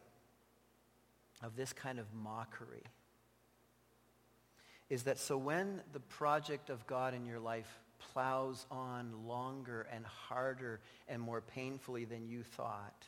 of 1.42 1.56
this 1.56 1.72
kind 1.72 1.98
of 1.98 2.06
mockery 2.14 2.82
is 4.90 5.04
that 5.04 5.18
so 5.18 5.38
when 5.38 5.80
the 5.92 6.00
project 6.00 6.68
of 6.68 6.84
God 6.86 7.14
in 7.14 7.24
your 7.24 7.38
life 7.38 7.78
plows 8.12 8.66
on 8.70 9.26
longer 9.26 9.86
and 9.92 10.04
harder 10.04 10.80
and 11.08 11.22
more 11.22 11.40
painfully 11.40 12.04
than 12.04 12.26
you 12.26 12.42
thought, 12.42 13.06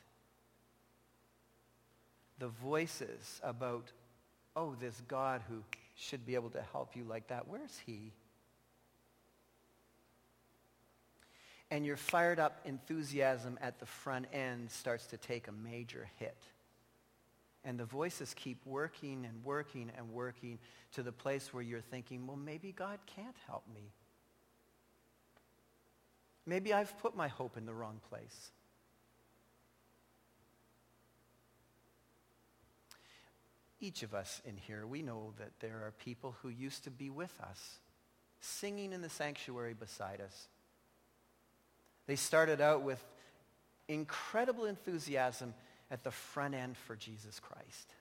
the 2.38 2.48
voices 2.48 3.40
about, 3.42 3.90
oh, 4.54 4.76
this 4.80 5.02
God 5.08 5.42
who 5.48 5.62
should 5.96 6.24
be 6.24 6.36
able 6.36 6.50
to 6.50 6.62
help 6.72 6.94
you 6.94 7.04
like 7.04 7.28
that, 7.28 7.48
where's 7.48 7.80
he? 7.84 8.12
And 11.70 11.84
your 11.84 11.96
fired 11.96 12.38
up 12.38 12.60
enthusiasm 12.64 13.58
at 13.60 13.80
the 13.80 13.86
front 13.86 14.26
end 14.32 14.70
starts 14.70 15.06
to 15.06 15.16
take 15.16 15.48
a 15.48 15.52
major 15.52 16.08
hit. 16.18 16.36
And 17.64 17.78
the 17.78 17.84
voices 17.84 18.34
keep 18.34 18.64
working 18.66 19.24
and 19.24 19.44
working 19.44 19.90
and 19.96 20.10
working 20.10 20.58
to 20.94 21.02
the 21.02 21.12
place 21.12 21.54
where 21.54 21.62
you're 21.62 21.80
thinking, 21.80 22.26
well, 22.26 22.36
maybe 22.36 22.72
God 22.72 22.98
can't 23.06 23.36
help 23.46 23.62
me. 23.72 23.92
Maybe 26.44 26.74
I've 26.74 26.98
put 26.98 27.16
my 27.16 27.28
hope 27.28 27.56
in 27.56 27.66
the 27.66 27.74
wrong 27.74 28.00
place. 28.08 28.50
Each 33.80 34.02
of 34.02 34.14
us 34.14 34.40
in 34.44 34.56
here, 34.56 34.86
we 34.86 35.02
know 35.02 35.34
that 35.38 35.52
there 35.60 35.82
are 35.84 35.92
people 35.98 36.36
who 36.42 36.48
used 36.48 36.84
to 36.84 36.90
be 36.90 37.10
with 37.10 37.36
us, 37.40 37.78
singing 38.40 38.92
in 38.92 39.02
the 39.02 39.08
sanctuary 39.08 39.74
beside 39.74 40.20
us. 40.20 40.48
They 42.06 42.16
started 42.16 42.60
out 42.60 42.82
with 42.82 43.04
incredible 43.88 44.64
enthusiasm 44.66 45.54
at 45.92 46.02
the 46.02 46.10
front 46.10 46.54
end 46.54 46.76
for 46.76 46.96
Jesus 46.96 47.38
Christ. 47.38 47.94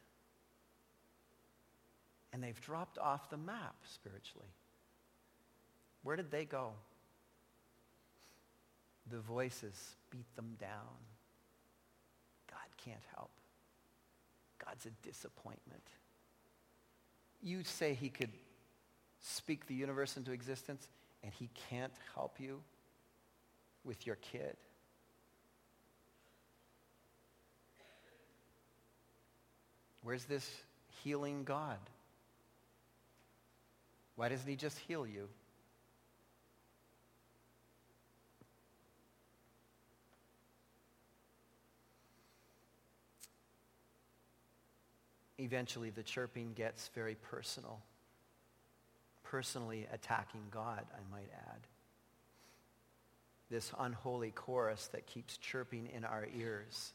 And 2.34 2.42
they've 2.42 2.60
dropped 2.62 2.98
off 2.98 3.30
the 3.30 3.38
map 3.38 3.76
spiritually. 3.94 4.48
Where 6.02 6.16
did 6.16 6.32
they 6.32 6.46
go? 6.46 6.72
The 9.12 9.20
voices 9.20 9.98
beat 10.10 10.34
them 10.38 10.56
down. 10.58 10.98
God 12.50 12.60
can't 12.84 13.04
help. 13.14 13.32
God's 14.66 14.86
a 14.86 14.92
disappointment. 15.06 15.84
You 17.44 17.64
say 17.66 17.94
he 17.94 18.10
could 18.10 18.32
speak 19.20 19.68
the 19.68 19.76
universe 19.76 20.16
into 20.16 20.32
existence 20.32 20.88
and 21.24 21.34
he 21.34 21.50
can't 21.70 21.94
help 22.16 22.40
you 22.40 22.62
with 23.84 24.08
your 24.08 24.16
kid. 24.16 24.56
Where's 30.04 30.26
this 30.26 30.50
healing 31.04 31.44
God? 31.44 31.78
Why 34.16 34.30
doesn't 34.30 34.48
he 34.48 34.56
just 34.56 34.78
heal 34.80 35.06
you? 35.06 35.28
Eventually, 45.40 45.90
the 45.90 46.04
chirping 46.04 46.54
gets 46.54 46.90
very 46.94 47.16
personal. 47.16 47.80
Personally 49.24 49.88
attacking 49.92 50.42
God, 50.52 50.86
I 50.94 51.12
might 51.12 51.32
add. 51.34 51.62
This 53.50 53.72
unholy 53.80 54.32
chorus 54.32 54.88
that 54.92 55.08
keeps 55.08 55.38
chirping 55.38 55.88
in 55.94 56.06
our 56.06 56.28
ears 56.38 56.94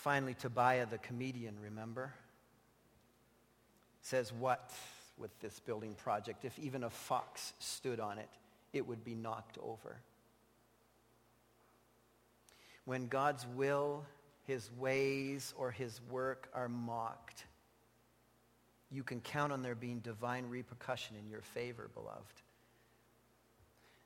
Finally, 0.00 0.32
Tobiah 0.32 0.86
the 0.86 0.96
comedian, 0.96 1.54
remember? 1.62 2.10
Says 4.00 4.32
what 4.32 4.72
with 5.18 5.30
this 5.40 5.60
building 5.60 5.94
project? 5.94 6.46
If 6.46 6.58
even 6.58 6.84
a 6.84 6.90
fox 6.90 7.52
stood 7.58 8.00
on 8.00 8.16
it, 8.16 8.30
it 8.72 8.88
would 8.88 9.04
be 9.04 9.14
knocked 9.14 9.58
over. 9.58 9.96
When 12.86 13.08
God's 13.08 13.46
will, 13.54 14.06
his 14.46 14.70
ways, 14.78 15.52
or 15.58 15.70
his 15.70 16.00
work 16.10 16.48
are 16.54 16.70
mocked, 16.70 17.44
you 18.90 19.02
can 19.02 19.20
count 19.20 19.52
on 19.52 19.62
there 19.62 19.74
being 19.74 19.98
divine 19.98 20.46
repercussion 20.48 21.14
in 21.22 21.28
your 21.28 21.42
favor, 21.42 21.90
beloved. 21.92 22.40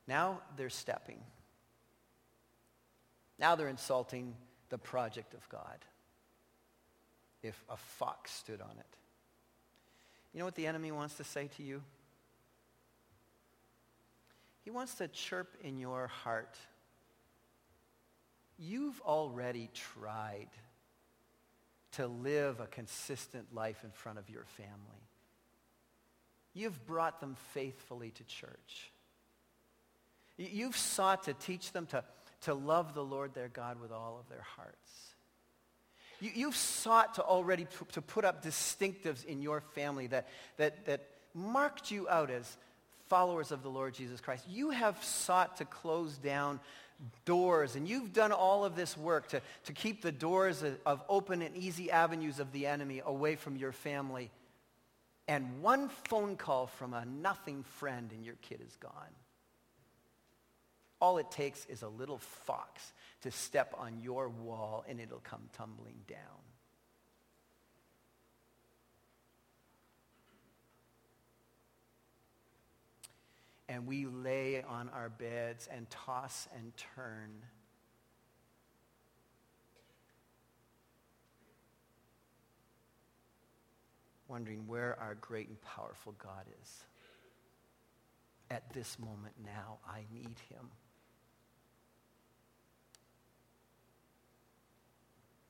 Now 0.09 0.41
they're 0.57 0.71
stepping. 0.71 1.21
Now 3.39 3.55
they're 3.55 3.69
insulting 3.69 4.35
the 4.75 4.79
project 4.79 5.35
of 5.35 5.49
God 5.51 5.79
if 7.45 7.63
a 7.71 7.77
fox 7.77 8.33
stood 8.33 8.61
on 8.61 8.73
it. 8.77 8.97
You 10.33 10.41
know 10.41 10.47
what 10.47 10.57
the 10.57 10.67
enemy 10.67 10.91
wants 10.91 11.15
to 11.19 11.23
say 11.23 11.49
to 11.57 11.63
you? 11.63 11.81
He 14.65 14.73
wants 14.73 14.97
to 14.97 15.07
chirp 15.07 15.55
in 15.63 15.79
your 15.79 16.09
heart. 16.09 16.57
You've 18.59 19.01
already 19.03 19.71
tried 19.75 20.49
to 21.93 22.09
live 22.09 22.59
a 22.59 22.67
consistent 22.67 23.55
life 23.55 23.85
in 23.85 23.93
front 23.93 24.19
of 24.19 24.29
your 24.29 24.45
family. 24.57 25.07
You've 26.53 26.85
brought 26.85 27.21
them 27.21 27.37
faithfully 27.53 28.11
to 28.11 28.25
church. 28.25 28.91
You've 30.37 30.77
sought 30.77 31.23
to 31.25 31.35
teach 31.35 31.71
them 31.71 31.87
to, 31.87 32.03
to 32.45 32.55
love 32.55 32.95
the 32.95 33.05
Lord 33.05 33.35
their 33.35 33.49
God 33.49 33.81
with 33.81 33.93
all 33.93 34.19
of 34.19 34.29
their 34.29 34.45
hearts. 34.57 35.15
You, 36.21 36.47
have 36.47 36.57
sought 36.57 37.15
to 37.17 37.23
already 37.23 37.65
p- 37.65 37.87
to 37.93 38.01
put 38.01 38.25
up 38.25 38.43
distinctives 38.43 39.25
in 39.25 39.43
your 39.43 39.61
family 39.75 40.07
that, 40.07 40.29
that, 40.57 40.87
that 40.87 41.07
marked 41.35 41.91
you 41.91 42.09
out 42.09 42.31
as 42.31 42.57
followers 43.09 43.51
of 43.51 43.63
the 43.63 43.69
Lord 43.69 43.95
Jesus 43.95 44.21
Christ. 44.21 44.45
You 44.49 44.71
have 44.71 45.03
sought 45.03 45.59
to 45.59 45.65
close 45.65 46.17
down 46.17 46.61
doors, 47.25 47.77
and 47.77 47.89
you've 47.89 48.13
done 48.13 48.33
all 48.33 48.65
of 48.65 48.77
this 48.77 48.97
work 48.97 49.29
to, 49.29 49.43
to 49.65 49.73
keep 49.73 50.01
the 50.01 50.13
doors 50.13 50.63
of, 50.63 50.79
of 50.87 51.03
open 51.09 51.43
and 51.43 51.57
easy 51.57 51.91
avenues 51.91 52.39
of 52.39 52.53
the 52.53 52.67
enemy 52.67 53.03
away 53.05 53.37
from 53.37 53.57
your 53.57 53.73
family. 53.73 54.31
And 55.27 55.63
one 55.63 55.89
phone 55.89 56.37
call 56.37 56.67
from 56.67 56.95
a 56.95 57.05
nothing 57.05 57.65
friend 57.65 58.11
and 58.13 58.25
your 58.25 58.37
kid 58.37 58.61
is 58.67 58.77
gone. 58.77 58.93
All 61.01 61.19
it 61.19 61.31
takes 61.31 61.67
is 61.67 61.83
a 61.83 61.89
little 61.89 62.19
fox 62.19 62.93
to 63.23 63.31
step 63.31 63.75
on 63.79 64.01
your 64.01 64.29
wall 64.29 64.85
and 64.89 65.01
it'll 65.01 65.19
come 65.19 65.49
tumbling 65.53 66.01
down. 66.09 66.19
And 73.69 73.87
we 73.87 74.07
lay 74.07 74.63
on 74.63 74.89
our 74.91 75.09
beds 75.09 75.69
and 75.71 75.89
toss 75.91 76.49
and 76.55 76.73
turn. 76.95 77.31
Wondering 84.29 84.67
where 84.67 84.99
our 85.01 85.15
great 85.17 85.49
and 85.49 85.61
powerful 85.63 86.15
God 86.19 86.45
is. 86.63 86.85
At 88.51 88.73
this 88.73 88.99
moment 88.99 89.35
now, 89.45 89.79
I 89.89 90.05
need 90.13 90.39
him. 90.51 90.71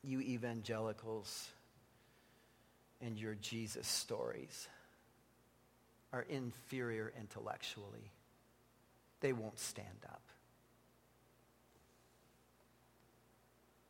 You 0.05 0.21
evangelicals 0.21 1.49
and 3.01 3.19
your 3.19 3.35
Jesus 3.35 3.87
stories 3.87 4.67
are 6.13 6.25
inferior 6.29 7.11
intellectually. 7.19 8.11
They 9.21 9.33
won't 9.33 9.59
stand 9.59 9.87
up. 10.05 10.21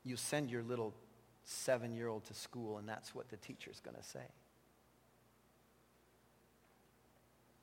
You 0.03 0.15
send 0.15 0.51
your 0.51 0.63
little 0.63 0.93
seven-year-old 1.43 2.25
to 2.25 2.33
school 2.33 2.77
and 2.77 2.87
that's 2.87 3.13
what 3.13 3.29
the 3.29 3.37
teacher's 3.37 3.79
going 3.79 3.97
to 3.97 4.03
say. 4.03 4.25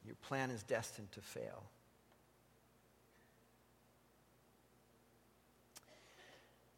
Your 0.05 0.17
plan 0.17 0.51
is 0.51 0.63
destined 0.63 1.13
to 1.13 1.21
fail. 1.21 1.65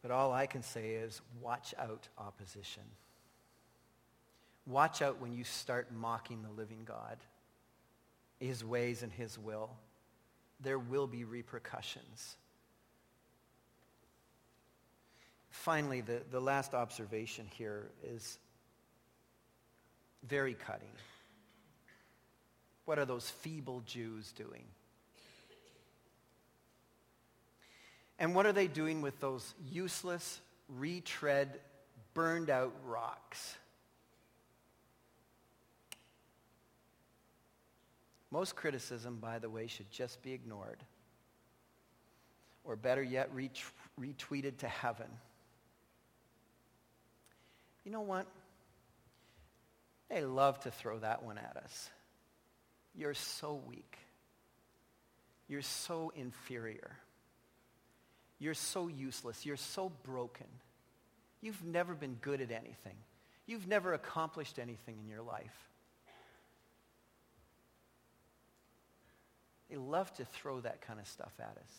But 0.04 0.10
all 0.10 0.34
I 0.34 0.44
can 0.44 0.62
say 0.62 0.90
is 0.90 1.22
watch 1.40 1.72
out 1.78 2.08
opposition. 2.18 2.82
Watch 4.66 5.00
out 5.00 5.18
when 5.18 5.32
you 5.32 5.44
start 5.44 5.90
mocking 5.96 6.42
the 6.42 6.50
living 6.50 6.82
God, 6.84 7.16
his 8.38 8.62
ways 8.62 9.02
and 9.02 9.10
his 9.10 9.38
will. 9.38 9.70
There 10.60 10.78
will 10.78 11.06
be 11.06 11.24
repercussions. 11.24 12.36
Finally, 15.48 16.02
the, 16.02 16.20
the 16.30 16.40
last 16.40 16.74
observation 16.74 17.46
here 17.56 17.88
is 18.06 18.38
very 20.28 20.52
cutting. 20.52 20.92
What 22.84 22.98
are 22.98 23.06
those 23.06 23.30
feeble 23.30 23.82
Jews 23.86 24.32
doing? 24.32 24.64
And 28.24 28.34
what 28.34 28.46
are 28.46 28.54
they 28.54 28.68
doing 28.68 29.02
with 29.02 29.20
those 29.20 29.52
useless, 29.70 30.40
retread, 30.66 31.60
burned 32.14 32.48
out 32.48 32.72
rocks? 32.86 33.54
Most 38.30 38.56
criticism, 38.56 39.18
by 39.20 39.40
the 39.40 39.50
way, 39.50 39.66
should 39.66 39.90
just 39.90 40.22
be 40.22 40.32
ignored. 40.32 40.78
Or 42.64 42.76
better 42.76 43.02
yet, 43.02 43.28
retweeted 44.00 44.56
to 44.56 44.68
heaven. 44.68 45.10
You 47.84 47.92
know 47.92 48.00
what? 48.00 48.26
They 50.08 50.24
love 50.24 50.58
to 50.60 50.70
throw 50.70 50.98
that 51.00 51.22
one 51.24 51.36
at 51.36 51.58
us. 51.62 51.90
You're 52.94 53.12
so 53.12 53.60
weak. 53.68 53.98
You're 55.46 55.60
so 55.60 56.10
inferior. 56.16 56.96
You're 58.44 58.52
so 58.52 58.88
useless. 58.88 59.46
You're 59.46 59.56
so 59.56 59.90
broken. 60.02 60.44
You've 61.40 61.64
never 61.64 61.94
been 61.94 62.18
good 62.20 62.42
at 62.42 62.50
anything. 62.50 62.96
You've 63.46 63.66
never 63.66 63.94
accomplished 63.94 64.58
anything 64.58 64.98
in 65.02 65.08
your 65.08 65.22
life. 65.22 65.70
They 69.70 69.76
love 69.78 70.12
to 70.16 70.26
throw 70.26 70.60
that 70.60 70.82
kind 70.82 71.00
of 71.00 71.08
stuff 71.08 71.32
at 71.40 71.56
us. 71.56 71.72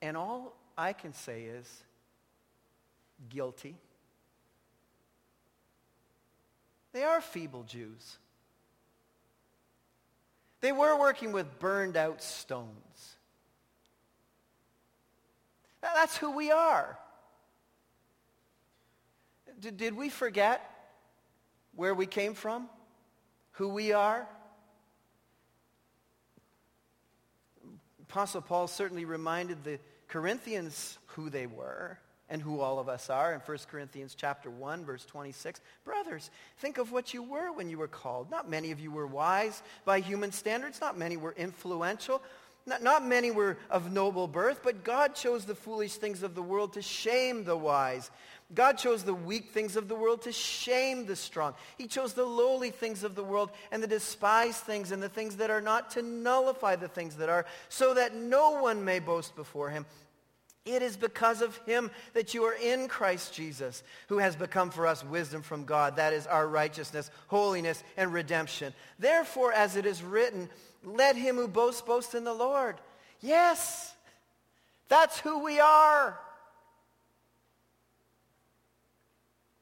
And 0.00 0.16
all 0.16 0.54
I 0.76 0.92
can 0.92 1.12
say 1.12 1.46
is 1.46 1.68
guilty. 3.28 3.74
They 6.92 7.02
are 7.02 7.20
feeble 7.20 7.64
Jews. 7.64 8.18
They 10.60 10.70
were 10.70 10.96
working 10.96 11.32
with 11.32 11.58
burned 11.58 11.96
out 11.96 12.22
stones. 12.22 13.17
That's 15.80 16.16
who 16.16 16.30
we 16.30 16.50
are. 16.50 16.98
Did, 19.60 19.76
did 19.76 19.96
we 19.96 20.08
forget 20.08 20.62
where 21.74 21.94
we 21.94 22.06
came 22.06 22.34
from? 22.34 22.68
Who 23.52 23.68
we 23.68 23.92
are? 23.92 24.26
Apostle 28.02 28.40
Paul 28.40 28.68
certainly 28.68 29.04
reminded 29.04 29.64
the 29.64 29.78
Corinthians 30.06 30.98
who 31.08 31.28
they 31.28 31.46
were 31.46 31.98
and 32.30 32.40
who 32.40 32.60
all 32.60 32.78
of 32.78 32.88
us 32.88 33.10
are 33.10 33.32
in 33.32 33.40
1 33.40 33.58
Corinthians 33.70 34.14
chapter 34.14 34.50
1 34.50 34.84
verse 34.84 35.04
26. 35.04 35.60
Brothers, 35.84 36.30
think 36.58 36.78
of 36.78 36.92
what 36.92 37.12
you 37.12 37.22
were 37.22 37.52
when 37.52 37.68
you 37.68 37.78
were 37.78 37.88
called. 37.88 38.30
Not 38.30 38.48
many 38.48 38.70
of 38.70 38.80
you 38.80 38.90
were 38.90 39.06
wise 39.06 39.62
by 39.84 40.00
human 40.00 40.32
standards. 40.32 40.80
Not 40.80 40.96
many 40.96 41.16
were 41.16 41.34
influential. 41.36 42.22
Not, 42.66 42.82
not 42.82 43.06
many 43.06 43.30
were 43.30 43.56
of 43.70 43.92
noble 43.92 44.28
birth, 44.28 44.60
but 44.62 44.84
God 44.84 45.14
chose 45.14 45.44
the 45.44 45.54
foolish 45.54 45.94
things 45.94 46.22
of 46.22 46.34
the 46.34 46.42
world 46.42 46.74
to 46.74 46.82
shame 46.82 47.44
the 47.44 47.56
wise. 47.56 48.10
God 48.54 48.78
chose 48.78 49.02
the 49.02 49.14
weak 49.14 49.50
things 49.50 49.76
of 49.76 49.88
the 49.88 49.94
world 49.94 50.22
to 50.22 50.32
shame 50.32 51.04
the 51.04 51.16
strong. 51.16 51.54
He 51.76 51.86
chose 51.86 52.14
the 52.14 52.24
lowly 52.24 52.70
things 52.70 53.04
of 53.04 53.14
the 53.14 53.24
world 53.24 53.50
and 53.70 53.82
the 53.82 53.86
despised 53.86 54.60
things 54.60 54.90
and 54.90 55.02
the 55.02 55.08
things 55.08 55.36
that 55.36 55.50
are 55.50 55.60
not 55.60 55.90
to 55.92 56.02
nullify 56.02 56.76
the 56.76 56.88
things 56.88 57.16
that 57.16 57.28
are, 57.28 57.44
so 57.68 57.94
that 57.94 58.14
no 58.14 58.62
one 58.62 58.84
may 58.84 59.00
boast 59.00 59.36
before 59.36 59.68
him. 59.68 59.84
It 60.64 60.82
is 60.82 60.98
because 60.98 61.40
of 61.40 61.56
him 61.64 61.90
that 62.12 62.34
you 62.34 62.44
are 62.44 62.54
in 62.54 62.88
Christ 62.88 63.32
Jesus, 63.32 63.82
who 64.08 64.18
has 64.18 64.36
become 64.36 64.70
for 64.70 64.86
us 64.86 65.02
wisdom 65.02 65.40
from 65.40 65.64
God. 65.64 65.96
That 65.96 66.12
is 66.12 66.26
our 66.26 66.46
righteousness, 66.46 67.10
holiness, 67.28 67.82
and 67.96 68.12
redemption. 68.12 68.74
Therefore, 68.98 69.52
as 69.52 69.76
it 69.76 69.86
is 69.86 70.02
written, 70.02 70.50
let 70.84 71.16
him 71.16 71.36
who 71.36 71.48
boasts 71.48 71.82
boast 71.82 72.14
in 72.14 72.24
the 72.24 72.34
Lord. 72.34 72.76
Yes, 73.20 73.94
that's 74.88 75.18
who 75.20 75.42
we 75.44 75.60
are. 75.60 76.18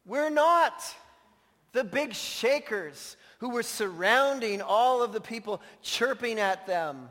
We're 0.05 0.31
not 0.31 0.83
the 1.73 1.85
big 1.85 2.15
shakers 2.15 3.17
who 3.39 3.51
were 3.51 3.63
surrounding 3.63 4.63
all 4.63 5.03
of 5.03 5.13
the 5.13 5.21
people, 5.21 5.61
chirping 5.83 6.39
at 6.39 6.67
them. 6.67 7.09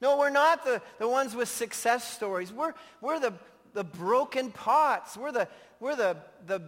No, 0.00 0.18
we're 0.18 0.30
not 0.30 0.64
the, 0.64 0.82
the 0.98 1.08
ones 1.08 1.36
with 1.36 1.48
success 1.48 2.02
stories. 2.12 2.52
We're, 2.52 2.74
we're 3.00 3.20
the, 3.20 3.34
the 3.74 3.84
broken 3.84 4.50
pots. 4.50 5.16
We're 5.16 5.30
the, 5.30 5.46
we're 5.78 5.94
the, 5.94 6.16
the, 6.46 6.60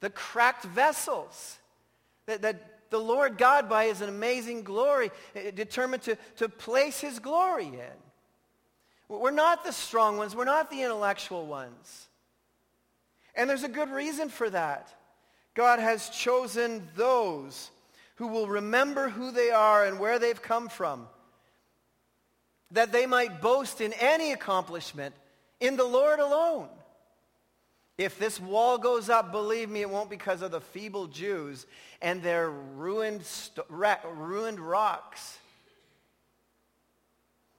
the 0.00 0.10
cracked 0.10 0.64
vessels 0.64 1.58
that, 2.26 2.42
that 2.42 2.75
the 2.90 3.00
Lord 3.00 3.38
God, 3.38 3.68
by 3.68 3.86
his 3.86 4.00
amazing 4.00 4.62
glory, 4.62 5.10
eh, 5.34 5.50
determined 5.50 6.02
to, 6.04 6.16
to 6.36 6.48
place 6.48 7.00
his 7.00 7.18
glory 7.18 7.66
in. 7.66 7.96
We're 9.08 9.30
not 9.30 9.64
the 9.64 9.72
strong 9.72 10.16
ones. 10.16 10.34
We're 10.34 10.44
not 10.44 10.70
the 10.70 10.82
intellectual 10.82 11.46
ones. 11.46 12.08
And 13.34 13.48
there's 13.48 13.62
a 13.62 13.68
good 13.68 13.90
reason 13.90 14.28
for 14.28 14.50
that. 14.50 14.92
God 15.54 15.78
has 15.78 16.08
chosen 16.08 16.88
those 16.96 17.70
who 18.16 18.28
will 18.28 18.48
remember 18.48 19.08
who 19.08 19.30
they 19.30 19.50
are 19.50 19.84
and 19.84 19.98
where 19.98 20.18
they've 20.18 20.40
come 20.40 20.68
from, 20.68 21.06
that 22.72 22.92
they 22.92 23.06
might 23.06 23.40
boast 23.40 23.80
in 23.80 23.92
any 23.94 24.32
accomplishment 24.32 25.14
in 25.60 25.76
the 25.76 25.84
Lord 25.84 26.18
alone. 26.18 26.68
If 27.98 28.18
this 28.18 28.38
wall 28.38 28.76
goes 28.76 29.08
up, 29.08 29.32
believe 29.32 29.70
me, 29.70 29.80
it 29.80 29.88
won't 29.88 30.10
because 30.10 30.42
of 30.42 30.50
the 30.50 30.60
feeble 30.60 31.06
Jews 31.06 31.66
and 32.02 32.22
their 32.22 32.50
ruined, 32.50 33.26
ruined 33.70 34.60
rocks. 34.60 35.38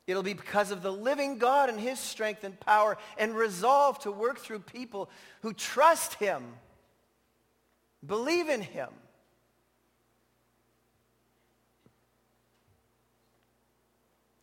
It'll 0.06 0.24
be 0.24 0.34
because 0.34 0.72
of 0.72 0.84
the 0.84 0.92
living 0.92 1.38
God 1.38 1.70
and 1.70 1.80
his 1.80 2.00
strength 2.00 2.44
and 2.44 2.58
power 2.60 2.98
and 3.18 3.36
resolve 3.36 4.00
to 4.00 4.12
work 4.12 4.38
through 4.38 4.60
people 4.60 5.10
who 5.42 5.54
trust 5.54 6.14
him, 6.16 6.44
believe 8.06 8.48
in 8.48 8.62
him. 8.62 8.90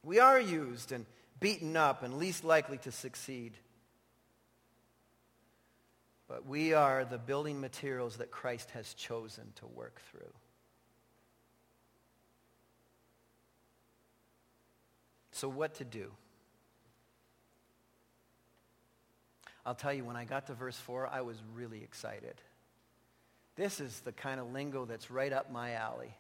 We 0.03 0.19
are 0.19 0.39
used 0.39 0.93
and 0.93 1.07
beaten 1.41 1.77
up 1.77 2.03
and 2.03 2.19
least 2.19 2.45
likely 2.45 2.79
to 2.79 2.93
succeed. 2.93 3.55
But 6.29 6.47
we 6.47 6.73
are 6.73 7.05
the 7.05 7.19
building 7.19 7.61
materials 7.61 8.17
that 8.17 8.31
Christ 8.31 8.71
has 8.71 8.95
chosen 8.95 9.53
to 9.57 9.67
work 9.67 10.01
through. 10.11 10.33
So, 15.33 15.49
what 15.49 15.75
to 15.75 15.85
do? 15.85 16.13
I'll 19.67 19.75
tell 19.75 19.93
you, 19.93 20.05
when 20.05 20.17
I 20.17 20.25
got 20.25 20.47
to 20.47 20.55
verse 20.55 20.77
4, 20.77 21.09
I 21.09 21.23
was 21.23 21.37
really 21.55 21.83
excited. 21.83 22.35
This 23.57 23.81
is 23.81 24.01
the 24.01 24.13
kind 24.13 24.41
of 24.41 24.53
lingo 24.53 24.85
that's 24.85 25.11
right 25.11 25.33
up 25.33 25.51
my 25.51 25.73
alley. 25.73 26.15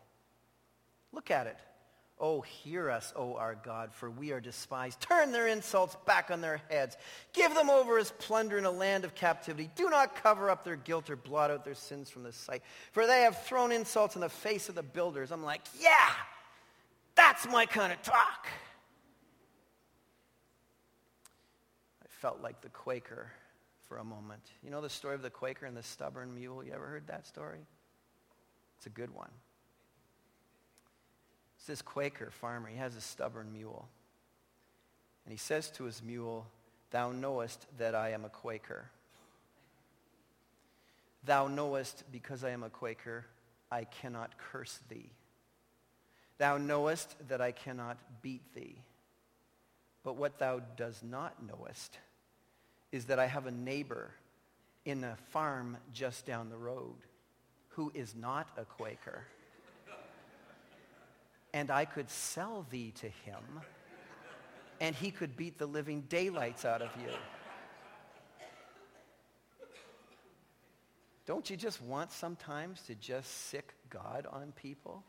Look 1.12 1.30
at 1.30 1.46
it. 1.46 1.58
Oh, 2.20 2.42
hear 2.42 2.90
us, 2.90 3.12
O 3.16 3.34
our 3.34 3.56
God, 3.56 3.92
for 3.92 4.08
we 4.08 4.30
are 4.30 4.40
despised. 4.40 5.00
Turn 5.00 5.32
their 5.32 5.48
insults 5.48 5.96
back 6.06 6.30
on 6.30 6.40
their 6.40 6.60
heads. 6.70 6.96
Give 7.32 7.52
them 7.52 7.68
over 7.68 7.98
as 7.98 8.12
plunder 8.12 8.56
in 8.56 8.64
a 8.64 8.70
land 8.70 9.04
of 9.04 9.16
captivity. 9.16 9.68
Do 9.74 9.90
not 9.90 10.14
cover 10.22 10.48
up 10.48 10.64
their 10.64 10.76
guilt 10.76 11.10
or 11.10 11.16
blot 11.16 11.50
out 11.50 11.64
their 11.64 11.74
sins 11.74 12.10
from 12.10 12.22
the 12.22 12.32
sight. 12.32 12.62
For 12.92 13.08
they 13.08 13.22
have 13.22 13.42
thrown 13.44 13.72
insults 13.72 14.14
in 14.14 14.20
the 14.20 14.28
face 14.28 14.68
of 14.68 14.76
the 14.76 14.82
builders. 14.82 15.32
I'm 15.32 15.42
like, 15.42 15.62
yeah, 15.80 16.12
that's 17.16 17.48
my 17.48 17.66
kind 17.66 17.92
of 17.92 18.00
talk. 18.02 18.46
I 22.02 22.06
felt 22.20 22.40
like 22.40 22.60
the 22.60 22.68
Quaker 22.68 23.32
for 23.88 23.98
a 23.98 24.04
moment. 24.04 24.42
You 24.62 24.70
know 24.70 24.80
the 24.80 24.88
story 24.88 25.16
of 25.16 25.22
the 25.22 25.30
Quaker 25.30 25.66
and 25.66 25.76
the 25.76 25.82
stubborn 25.82 26.32
mule? 26.32 26.64
You 26.64 26.72
ever 26.74 26.86
heard 26.86 27.08
that 27.08 27.26
story? 27.26 27.66
It's 28.78 28.86
a 28.86 28.90
good 28.90 29.12
one. 29.12 29.30
It's 31.64 31.68
this 31.70 31.80
Quaker 31.80 32.30
farmer. 32.30 32.68
He 32.68 32.76
has 32.76 32.94
a 32.94 33.00
stubborn 33.00 33.50
mule. 33.50 33.88
And 35.24 35.32
he 35.32 35.38
says 35.38 35.70
to 35.70 35.84
his 35.84 36.02
mule, 36.02 36.46
Thou 36.90 37.10
knowest 37.12 37.64
that 37.78 37.94
I 37.94 38.10
am 38.10 38.26
a 38.26 38.28
Quaker. 38.28 38.90
Thou 41.24 41.48
knowest 41.48 42.04
because 42.12 42.44
I 42.44 42.50
am 42.50 42.64
a 42.64 42.68
Quaker, 42.68 43.24
I 43.72 43.84
cannot 43.84 44.36
curse 44.36 44.78
thee. 44.90 45.08
Thou 46.36 46.58
knowest 46.58 47.16
that 47.28 47.40
I 47.40 47.52
cannot 47.52 47.96
beat 48.20 48.42
thee. 48.54 48.76
But 50.02 50.16
what 50.16 50.38
thou 50.38 50.60
does 50.76 51.02
not 51.02 51.42
knowest 51.42 51.96
is 52.92 53.06
that 53.06 53.18
I 53.18 53.24
have 53.24 53.46
a 53.46 53.50
neighbor 53.50 54.10
in 54.84 55.02
a 55.02 55.16
farm 55.30 55.78
just 55.94 56.26
down 56.26 56.50
the 56.50 56.58
road 56.58 57.06
who 57.68 57.90
is 57.94 58.14
not 58.14 58.48
a 58.58 58.66
Quaker. 58.66 59.24
And 61.54 61.70
I 61.70 61.86
could 61.86 62.10
sell 62.10 62.66
thee 62.68 62.92
to 63.00 63.08
him, 63.08 63.42
and 64.80 64.94
he 64.94 65.10
could 65.10 65.36
beat 65.36 65.56
the 65.56 65.66
living 65.66 66.02
daylights 66.02 66.66
out 66.66 66.82
of 66.82 66.90
you. 67.00 67.12
Don't 71.24 71.48
you 71.48 71.56
just 71.56 71.80
want 71.80 72.12
sometimes 72.12 72.82
to 72.82 72.94
just 72.94 73.48
sic 73.48 73.72
God 73.88 74.26
on 74.30 74.52
people? 74.52 75.02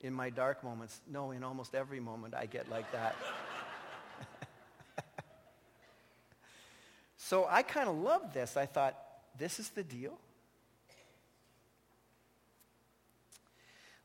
in 0.00 0.12
my 0.12 0.28
dark 0.28 0.62
moments, 0.62 1.00
no, 1.10 1.30
in 1.30 1.42
almost 1.42 1.74
every 1.74 1.98
moment 1.98 2.34
I 2.34 2.44
get 2.44 2.68
like 2.68 2.92
that. 2.92 3.16
So 7.24 7.46
I 7.48 7.62
kind 7.62 7.88
of 7.88 7.96
loved 7.96 8.34
this. 8.34 8.54
I 8.54 8.66
thought, 8.66 8.98
this 9.38 9.58
is 9.58 9.70
the 9.70 9.82
deal? 9.82 10.18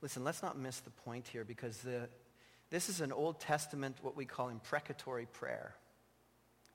Listen, 0.01 0.23
let's 0.23 0.41
not 0.41 0.57
miss 0.57 0.79
the 0.79 0.89
point 0.89 1.27
here 1.27 1.43
because 1.43 1.77
the, 1.79 2.07
this 2.69 2.87
is 2.89 3.01
an 3.01 3.11
Old 3.11 3.39
Testament, 3.39 3.97
what 4.01 4.15
we 4.15 4.25
call 4.25 4.49
imprecatory 4.49 5.25
prayer. 5.25 5.75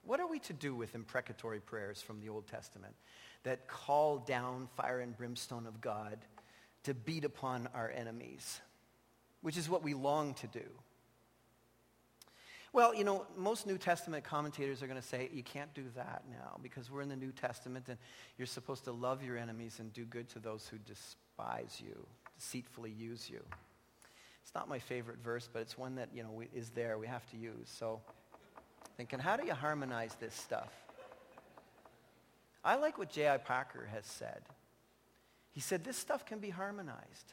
What 0.05 0.21
are 0.21 0.29
we 0.29 0.39
to 0.41 0.53
do 0.53 0.75
with 0.75 0.95
imprecatory 0.95 1.61
prayers 1.61 2.03
from 2.03 2.21
the 2.21 2.29
Old 2.29 2.47
Testament 2.47 2.95
that 3.45 3.67
call 3.67 4.19
down 4.19 4.69
fire 4.77 5.01
and 5.01 5.17
brimstone 5.17 5.67
of 5.67 5.81
God 5.81 6.19
to 6.83 6.93
beat 6.93 7.25
upon 7.25 7.69
our 7.75 7.91
enemies, 7.91 8.61
which 9.41 9.57
is 9.57 9.69
what 9.69 9.83
we 9.83 9.95
long 9.95 10.35
to 10.35 10.47
do? 10.47 10.67
Well, 12.75 12.93
you 12.93 13.05
know, 13.05 13.25
most 13.37 13.67
New 13.69 13.79
Testament 13.79 14.25
commentators 14.25 14.83
are 14.83 14.89
going 14.89 15.01
to 15.01 15.07
say 15.07 15.31
you 15.33 15.45
can't 15.45 15.73
do 15.75 15.85
that 15.95 16.25
now 16.29 16.59
because 16.61 16.91
we're 16.91 17.03
in 17.03 17.09
the 17.09 17.17
New 17.17 17.31
Testament 17.31 17.89
and 17.89 17.97
you're 18.37 18.47
supposed 18.47 18.85
to 18.85 18.93
love 18.93 19.23
your 19.23 19.39
enemies 19.39 19.77
and 19.79 19.93
do 19.93 20.05
good 20.05 20.29
to 20.31 20.41
those 20.41 20.67
who 20.67 20.79
despise 20.79 21.81
you, 21.81 22.05
deceitfully 22.37 22.91
use 22.91 23.29
you. 23.31 23.43
It's 24.43 24.55
not 24.55 24.69
my 24.69 24.79
favorite 24.79 25.19
verse, 25.23 25.49
but 25.53 25.63
it's 25.63 25.79
one 25.79 25.95
that, 25.97 26.11
you 26.15 26.23
know, 26.23 26.43
is 26.55 26.71
there. 26.71 26.99
We 26.99 27.07
have 27.07 27.29
to 27.31 27.37
use. 27.37 27.73
So 27.79 28.01
thinking, 28.97 29.19
how 29.19 29.37
do 29.37 29.47
you 29.47 29.55
harmonize 29.55 30.15
this 30.21 30.35
stuff? 30.35 30.73
I 32.65 32.77
like 32.77 32.99
what 32.99 33.11
J.I. 33.11 33.39
Packer 33.39 33.89
has 33.93 34.07
said. 34.07 34.43
He 35.51 35.61
said 35.61 35.85
this 35.85 35.97
stuff 35.97 36.25
can 36.25 36.39
be 36.39 36.51
harmonized. 36.51 37.33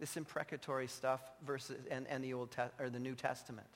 This 0.00 0.16
imprecatory 0.16 0.86
stuff 0.86 1.20
versus 1.44 1.76
and, 1.90 2.06
and 2.08 2.22
the 2.22 2.34
Old 2.34 2.50
Te- 2.50 2.62
or 2.78 2.88
the 2.90 3.00
New 3.00 3.14
Testament. 3.14 3.68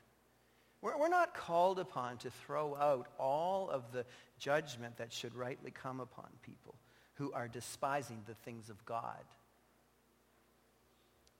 We're, 0.80 0.98
we're 0.98 1.08
not 1.08 1.34
called 1.34 1.78
upon 1.78 2.18
to 2.18 2.30
throw 2.30 2.76
out 2.76 3.08
all 3.18 3.70
of 3.70 3.92
the 3.92 4.04
judgment 4.38 4.96
that 4.98 5.12
should 5.12 5.34
rightly 5.34 5.70
come 5.70 6.00
upon 6.00 6.26
people 6.42 6.74
who 7.14 7.32
are 7.32 7.48
despising 7.48 8.22
the 8.26 8.34
things 8.34 8.70
of 8.70 8.84
God. 8.84 9.24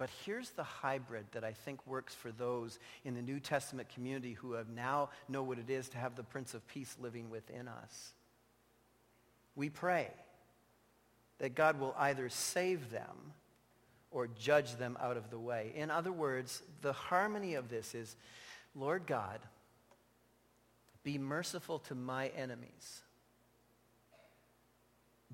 But 0.03 0.11
here's 0.27 0.51
the 0.51 0.65
hybrid 0.65 1.27
that 1.31 1.45
I 1.45 1.53
think 1.53 1.87
works 1.87 2.13
for 2.13 2.33
those 2.33 2.81
in 3.05 3.15
the 3.15 3.23
New 3.23 3.39
Testament 3.39 3.89
community 3.89 4.33
who 4.33 4.55
have 4.55 4.69
now 4.69 5.11
know 5.29 5.45
what 5.45 5.61
it 5.61 5.71
is 5.71 5.89
to 5.91 5.97
have 5.97 6.17
the 6.17 6.25
Prince 6.25 6.55
of 6.55 6.67
Peace 6.67 6.97
living 7.01 7.31
within 7.31 7.69
us. 7.69 8.11
We 9.55 9.71
pray 9.71 10.09
that 11.39 11.55
God 11.55 11.79
will 11.79 11.95
either 11.97 12.29
save 12.29 12.91
them 12.91 13.33
or 14.11 14.27
judge 14.27 14.75
them 14.75 14.99
out 15.01 15.17
of 15.17 15.31
the 15.31 15.39
way. 15.39 15.71
In 15.77 15.89
other 15.89 16.11
words, 16.11 16.65
the 16.81 16.93
harmony 16.93 17.55
of 17.55 17.69
this 17.69 17.95
is 17.95 18.17
Lord 18.75 19.07
God, 19.07 19.39
be 21.05 21.17
merciful 21.17 21.79
to 21.79 21.95
my 21.95 22.27
enemies, 22.37 23.03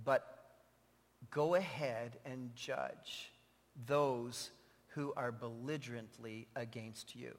but 0.05 0.45
go 1.31 1.55
ahead 1.55 2.19
and 2.27 2.51
judge 2.55 3.31
those 3.87 4.51
who 4.99 5.13
are 5.17 5.31
belligerently 5.31 6.49
against 6.57 7.15
you. 7.15 7.37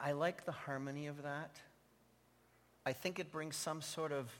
I 0.00 0.12
like 0.12 0.46
the 0.46 0.52
harmony 0.52 1.06
of 1.06 1.22
that. 1.22 1.60
I 2.86 2.94
think 2.94 3.18
it 3.18 3.30
brings 3.30 3.54
some 3.54 3.82
sort 3.82 4.10
of 4.10 4.30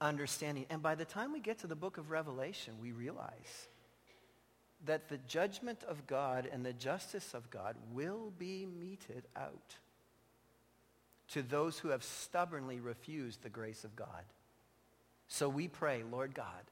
understanding. 0.00 0.64
And 0.70 0.80
by 0.80 0.94
the 0.94 1.04
time 1.04 1.34
we 1.34 1.40
get 1.40 1.58
to 1.58 1.66
the 1.66 1.76
book 1.76 1.98
of 1.98 2.10
Revelation, 2.10 2.76
we 2.80 2.92
realize 2.92 3.68
that 4.86 5.10
the 5.10 5.18
judgment 5.28 5.84
of 5.86 6.06
God 6.06 6.48
and 6.50 6.64
the 6.64 6.72
justice 6.72 7.34
of 7.34 7.50
God 7.50 7.76
will 7.92 8.32
be 8.38 8.66
meted 8.80 9.24
out 9.36 9.76
to 11.32 11.42
those 11.42 11.78
who 11.78 11.88
have 11.88 12.02
stubbornly 12.02 12.80
refused 12.80 13.42
the 13.42 13.50
grace 13.50 13.84
of 13.84 13.94
God. 13.96 14.24
So 15.28 15.46
we 15.50 15.68
pray, 15.68 16.04
Lord 16.10 16.34
God, 16.34 16.62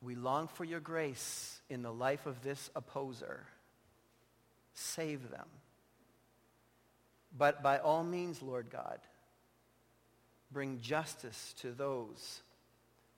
we 0.00 0.14
long 0.14 0.48
for 0.48 0.64
your 0.64 0.80
grace 0.80 1.60
in 1.68 1.82
the 1.82 1.92
life 1.92 2.26
of 2.26 2.42
this 2.42 2.70
opposer. 2.76 3.44
Save 4.74 5.30
them. 5.30 5.46
But 7.36 7.62
by 7.62 7.78
all 7.78 8.04
means, 8.04 8.40
Lord 8.40 8.70
God, 8.70 8.98
bring 10.50 10.80
justice 10.80 11.54
to 11.60 11.72
those 11.72 12.40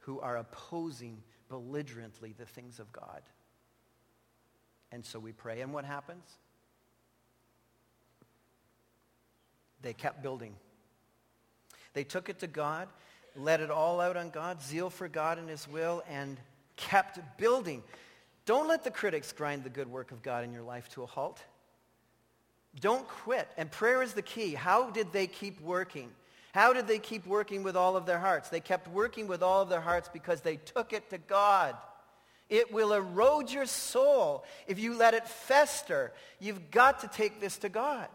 who 0.01 0.21
are 0.21 0.37
opposing 0.37 1.23
belligerently 1.49 2.35
the 2.39 2.47
things 2.47 2.79
of 2.79 2.91
God. 2.93 3.23
And 4.91 5.05
so 5.05 5.19
we 5.19 5.33
pray. 5.33 5.61
And 5.61 5.73
what 5.73 5.85
happens? 5.85 6.25
They 9.83 9.93
kept 9.93 10.23
building. 10.23 10.55
They 11.93 12.05
took 12.05 12.29
it 12.29 12.41
to 12.41 12.47
God, 12.47 12.89
let 13.37 13.61
it 13.61 13.71
all 13.71 14.01
out 14.01 14.17
on 14.17 14.31
God, 14.31 14.63
zeal 14.63 14.91
for 14.91 15.09
God 15.09 15.39
and 15.39 15.49
his 15.49 15.67
will, 15.69 16.03
and 16.09 16.39
kept 16.81 17.21
building. 17.39 17.83
Don't 18.47 18.69
let 18.69 18.83
the 18.85 18.91
critics 18.91 19.33
grind 19.33 19.65
the 19.65 19.71
good 19.71 19.89
work 19.89 20.11
of 20.13 20.23
God 20.23 20.45
in 20.45 20.53
your 20.53 20.63
life 20.63 20.89
to 20.91 21.03
a 21.03 21.07
halt. 21.07 21.41
Don't 22.81 23.07
quit. 23.07 23.49
And 23.57 23.71
prayer 23.71 24.03
is 24.03 24.15
the 24.15 24.23
key. 24.23 24.55
How 24.55 24.91
did 24.91 25.13
they 25.13 25.27
keep 25.27 25.61
working? 25.61 26.11
How 26.53 26.73
did 26.73 26.89
they 26.89 26.99
keep 26.99 27.27
working 27.27 27.63
with 27.63 27.77
all 27.77 27.97
of 27.97 28.07
their 28.07 28.19
hearts? 28.19 28.49
They 28.49 28.61
kept 28.61 28.89
working 28.89 29.27
with 29.27 29.43
all 29.43 29.63
of 29.63 29.69
their 29.69 29.81
hearts 29.81 30.09
because 30.13 30.41
they 30.41 30.57
took 30.57 30.93
it 30.93 31.11
to 31.11 31.19
God. 31.19 31.77
It 32.49 32.73
will 32.73 32.93
erode 32.93 33.51
your 33.51 33.67
soul 33.67 34.45
if 34.67 34.81
you 34.81 34.97
let 34.97 35.15
it 35.15 35.29
fester. 35.29 36.13
You've 36.41 36.71
got 36.71 37.01
to 37.01 37.09
take 37.09 37.41
this 37.41 37.59
to 37.59 37.69
God. 37.69 38.09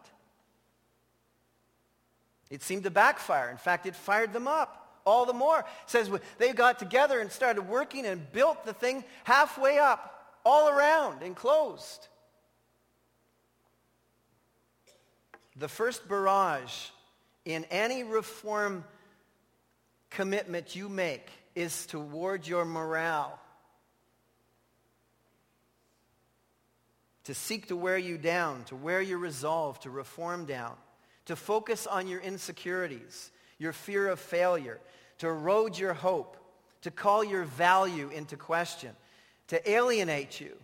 It 2.49 2.61
seemed 2.61 2.84
to 2.84 2.91
backfire. 2.91 3.49
In 3.49 3.57
fact, 3.57 3.86
it 3.86 3.95
fired 3.95 4.34
them 4.34 4.47
up 4.47 4.85
all 5.06 5.26
the 5.26 5.34
more. 5.34 5.60
It 5.60 5.66
says 5.86 6.10
they 6.38 6.51
got 6.53 6.80
together 6.80 7.20
and 7.20 7.32
started 7.32 7.64
working 7.64 8.06
and 8.06 8.32
built 8.32 8.66
the 8.66 8.74
thing 8.74 9.03
halfway 9.24 9.78
up, 9.78 10.39
all 10.43 10.70
around, 10.70 11.24
enclosed. 11.24 12.08
The 15.56 15.68
first 15.70 16.08
barrage 16.10 16.89
in 17.45 17.66
any 17.72 18.03
reform 18.03 18.84
commitment 20.10 20.76
you 20.76 20.89
make 20.89 21.30
is 21.56 21.86
toward 21.86 22.47
your 22.47 22.66
morale. 22.66 23.39
To 27.26 27.34
seek 27.34 27.68
to 27.68 27.76
wear 27.76 27.97
you 27.97 28.18
down, 28.18 28.66
to 28.66 28.76
wear 28.76 29.01
your 29.01 29.18
resolve, 29.18 29.80
to 29.82 29.89
reform 29.89 30.45
down, 30.45 30.76
to 31.26 31.36
focus 31.36 31.88
on 31.88 32.08
your 32.08 32.20
insecurities, 32.20 33.32
your 33.58 33.74
fear 33.74 34.08
of 34.10 34.20
failure, 34.20 34.80
to 35.20 35.28
erode 35.28 35.78
your 35.78 35.93
hope, 35.93 36.38
to 36.82 36.91
call 36.91 37.24
your 37.24 37.43
value 37.43 38.09
into 38.09 38.38
question, 38.38 38.91
to 39.47 39.70
alienate 39.70 40.39
you, 40.39 40.57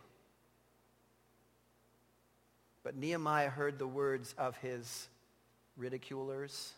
but 2.83 2.95
Nehemiah 2.95 3.49
heard 3.49 3.77
the 3.77 3.87
words 3.87 4.33
of 4.37 4.57
his 4.57 5.07
ridiculers. 5.77 6.73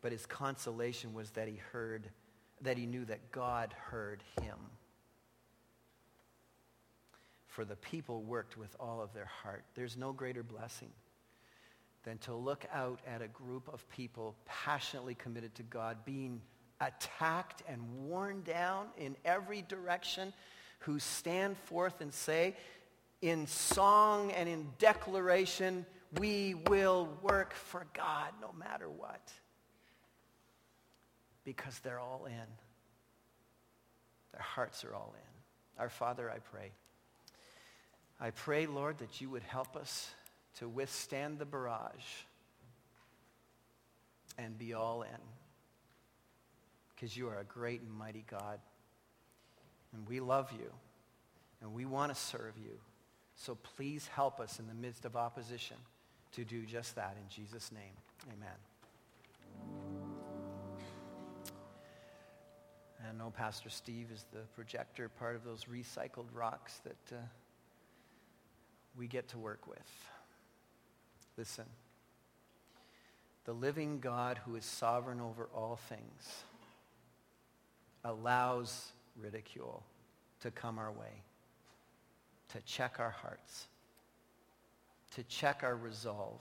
But 0.00 0.12
his 0.12 0.26
consolation 0.26 1.14
was 1.14 1.30
that 1.30 1.48
he 1.48 1.56
heard, 1.72 2.08
that 2.62 2.76
he 2.76 2.86
knew 2.86 3.04
that 3.04 3.30
God 3.30 3.74
heard 3.90 4.22
him. 4.40 4.56
For 7.46 7.64
the 7.64 7.76
people 7.76 8.22
worked 8.22 8.56
with 8.56 8.74
all 8.80 9.02
of 9.02 9.12
their 9.12 9.26
heart. 9.26 9.64
There's 9.74 9.96
no 9.96 10.12
greater 10.12 10.42
blessing 10.42 10.90
than 12.04 12.18
to 12.18 12.34
look 12.34 12.66
out 12.72 13.00
at 13.06 13.22
a 13.22 13.28
group 13.28 13.68
of 13.72 13.88
people 13.90 14.34
passionately 14.44 15.14
committed 15.14 15.54
to 15.56 15.62
God, 15.62 16.04
being 16.04 16.40
attacked 16.80 17.62
and 17.68 17.80
worn 18.06 18.42
down 18.42 18.86
in 18.96 19.16
every 19.24 19.62
direction, 19.62 20.32
who 20.80 20.98
stand 20.98 21.56
forth 21.56 22.00
and 22.00 22.12
say, 22.12 22.56
in 23.20 23.46
song 23.46 24.32
and 24.32 24.48
in 24.48 24.66
declaration, 24.78 25.86
we 26.18 26.54
will 26.68 27.08
work 27.22 27.54
for 27.54 27.86
God 27.94 28.32
no 28.40 28.52
matter 28.58 28.90
what. 28.90 29.32
Because 31.44 31.78
they're 31.80 32.00
all 32.00 32.26
in. 32.26 32.32
Their 34.32 34.42
hearts 34.42 34.84
are 34.84 34.94
all 34.94 35.14
in. 35.14 35.80
Our 35.80 35.88
Father, 35.88 36.30
I 36.30 36.38
pray. 36.38 36.72
I 38.20 38.30
pray, 38.30 38.66
Lord, 38.66 38.98
that 38.98 39.20
you 39.20 39.30
would 39.30 39.42
help 39.42 39.76
us 39.76 40.10
to 40.58 40.68
withstand 40.68 41.38
the 41.38 41.44
barrage 41.44 42.24
and 44.38 44.58
be 44.58 44.74
all 44.74 45.02
in. 45.02 45.20
Because 46.94 47.16
you 47.16 47.28
are 47.28 47.38
a 47.38 47.44
great 47.44 47.80
and 47.80 47.92
mighty 47.92 48.24
God. 48.30 48.60
And 49.92 50.08
we 50.08 50.20
love 50.20 50.50
you. 50.52 50.70
And 51.60 51.74
we 51.74 51.84
want 51.84 52.14
to 52.14 52.20
serve 52.20 52.54
you. 52.62 52.78
So 53.36 53.56
please 53.76 54.08
help 54.08 54.40
us 54.40 54.58
in 54.58 54.66
the 54.66 54.74
midst 54.74 55.04
of 55.04 55.16
opposition 55.16 55.76
to 56.32 56.44
do 56.44 56.64
just 56.64 56.94
that 56.96 57.16
in 57.20 57.28
Jesus' 57.28 57.70
name. 57.72 57.94
Amen. 58.32 58.48
I 63.08 63.18
know 63.18 63.30
Pastor 63.30 63.68
Steve 63.68 64.08
is 64.12 64.24
the 64.32 64.40
projector, 64.54 65.08
part 65.08 65.36
of 65.36 65.44
those 65.44 65.64
recycled 65.64 66.28
rocks 66.32 66.80
that 66.84 67.16
uh, 67.16 67.20
we 68.96 69.06
get 69.06 69.28
to 69.28 69.38
work 69.38 69.66
with. 69.66 70.08
Listen. 71.36 71.66
The 73.44 73.52
living 73.52 73.98
God 73.98 74.38
who 74.44 74.54
is 74.56 74.64
sovereign 74.64 75.20
over 75.20 75.48
all 75.54 75.78
things 75.88 76.44
allows 78.04 78.92
ridicule 79.20 79.82
to 80.40 80.50
come 80.50 80.78
our 80.78 80.92
way 80.92 81.22
to 82.52 82.60
check 82.62 82.96
our 82.98 83.10
hearts, 83.10 83.66
to 85.12 85.22
check 85.24 85.62
our 85.62 85.74
resolve, 85.74 86.40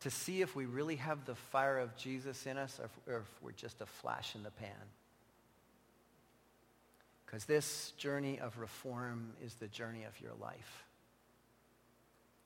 to 0.00 0.10
see 0.10 0.42
if 0.42 0.54
we 0.54 0.66
really 0.66 0.96
have 0.96 1.24
the 1.24 1.34
fire 1.34 1.78
of 1.78 1.96
Jesus 1.96 2.46
in 2.46 2.56
us 2.56 2.78
or 3.08 3.16
if, 3.16 3.22
we're 3.42 3.52
just 3.52 3.80
a 3.80 3.86
flash 3.86 4.34
in 4.34 4.42
the 4.42 4.50
pan. 4.50 4.70
Because 7.26 7.44
this 7.44 7.92
journey 7.98 8.38
of 8.38 8.58
reform 8.58 9.32
is 9.44 9.54
the 9.54 9.66
journey 9.68 10.04
of 10.04 10.18
your 10.20 10.32
life. 10.40 10.84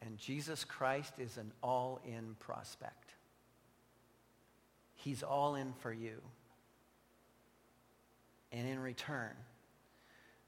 And 0.04 0.18
Jesus 0.18 0.64
Christ 0.64 1.14
is 1.18 1.36
an 1.36 1.52
all-in 1.62 2.34
prospect. 2.40 3.14
He's 4.94 5.22
all 5.22 5.54
in 5.54 5.72
for 5.80 5.92
you. 5.92 6.20
And 8.50 8.68
in 8.68 8.80
return, 8.80 9.30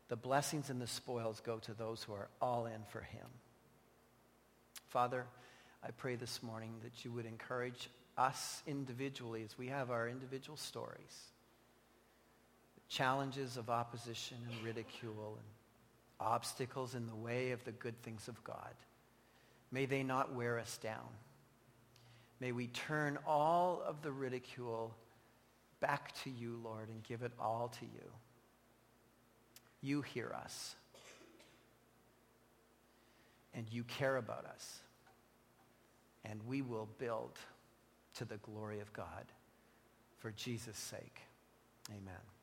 the 0.09 0.17
blessings 0.17 0.71
and 0.71 0.81
the 0.81 0.87
spoils 0.87 1.41
go 1.41 1.59
to 1.59 1.73
those 1.73 2.03
who 2.03 2.13
are 2.13 2.29
all 2.43 2.67
in 2.67 2.83
for 2.91 3.01
him. 3.01 3.27
Father, 4.89 5.25
I 5.83 5.91
pray 5.93 6.17
this 6.17 6.43
morning 6.43 6.73
that 6.83 7.05
you 7.05 7.13
would 7.13 7.27
encourage 7.27 7.89
us 8.19 8.63
individually 8.67 9.43
as 9.45 9.57
we 9.57 9.69
have 9.69 9.91
our 9.91 10.09
individual 10.09 10.57
stories, 10.57 11.31
the 12.75 12.95
challenges 12.95 13.57
of 13.57 13.71
opposition 13.71 14.37
and 14.51 14.65
ridicule 14.65 15.39
and 15.39 15.47
obstacles 16.21 16.95
in 16.95 17.07
the 17.07 17.15
way 17.15 17.53
of 17.53 17.65
the 17.65 17.73
good 17.73 18.01
things 18.03 18.29
of 18.29 18.43
God. 18.45 18.75
May 19.75 19.87
they 19.87 20.05
not 20.05 20.33
wear 20.33 20.59
us 20.59 20.79
down. 20.79 21.09
May 22.39 22.53
we 22.53 22.69
turn 22.69 23.19
all 23.27 23.83
of 23.85 24.03
the 24.03 24.13
ridicule 24.13 24.95
back 25.81 26.15
to 26.23 26.31
you, 26.31 26.61
Lord, 26.63 26.89
and 26.89 27.03
give 27.03 27.23
it 27.23 27.33
all 27.39 27.73
to 27.81 27.85
you 27.85 28.11
you 29.85 30.01
hear 30.01 30.35
us. 30.35 30.75
And 33.53 33.67
you 33.71 33.85
care 33.85 34.17
about 34.17 34.47
us. 34.47 34.81
And 36.25 36.41
we 36.47 36.63
will 36.63 36.89
build 36.99 37.39
to 38.15 38.25
the 38.25 38.39
glory 38.39 38.81
of 38.81 38.93
God 38.93 39.27
for 40.19 40.33
Jesus' 40.33 40.79
sake. 40.79 41.21
Amen. 41.91 42.34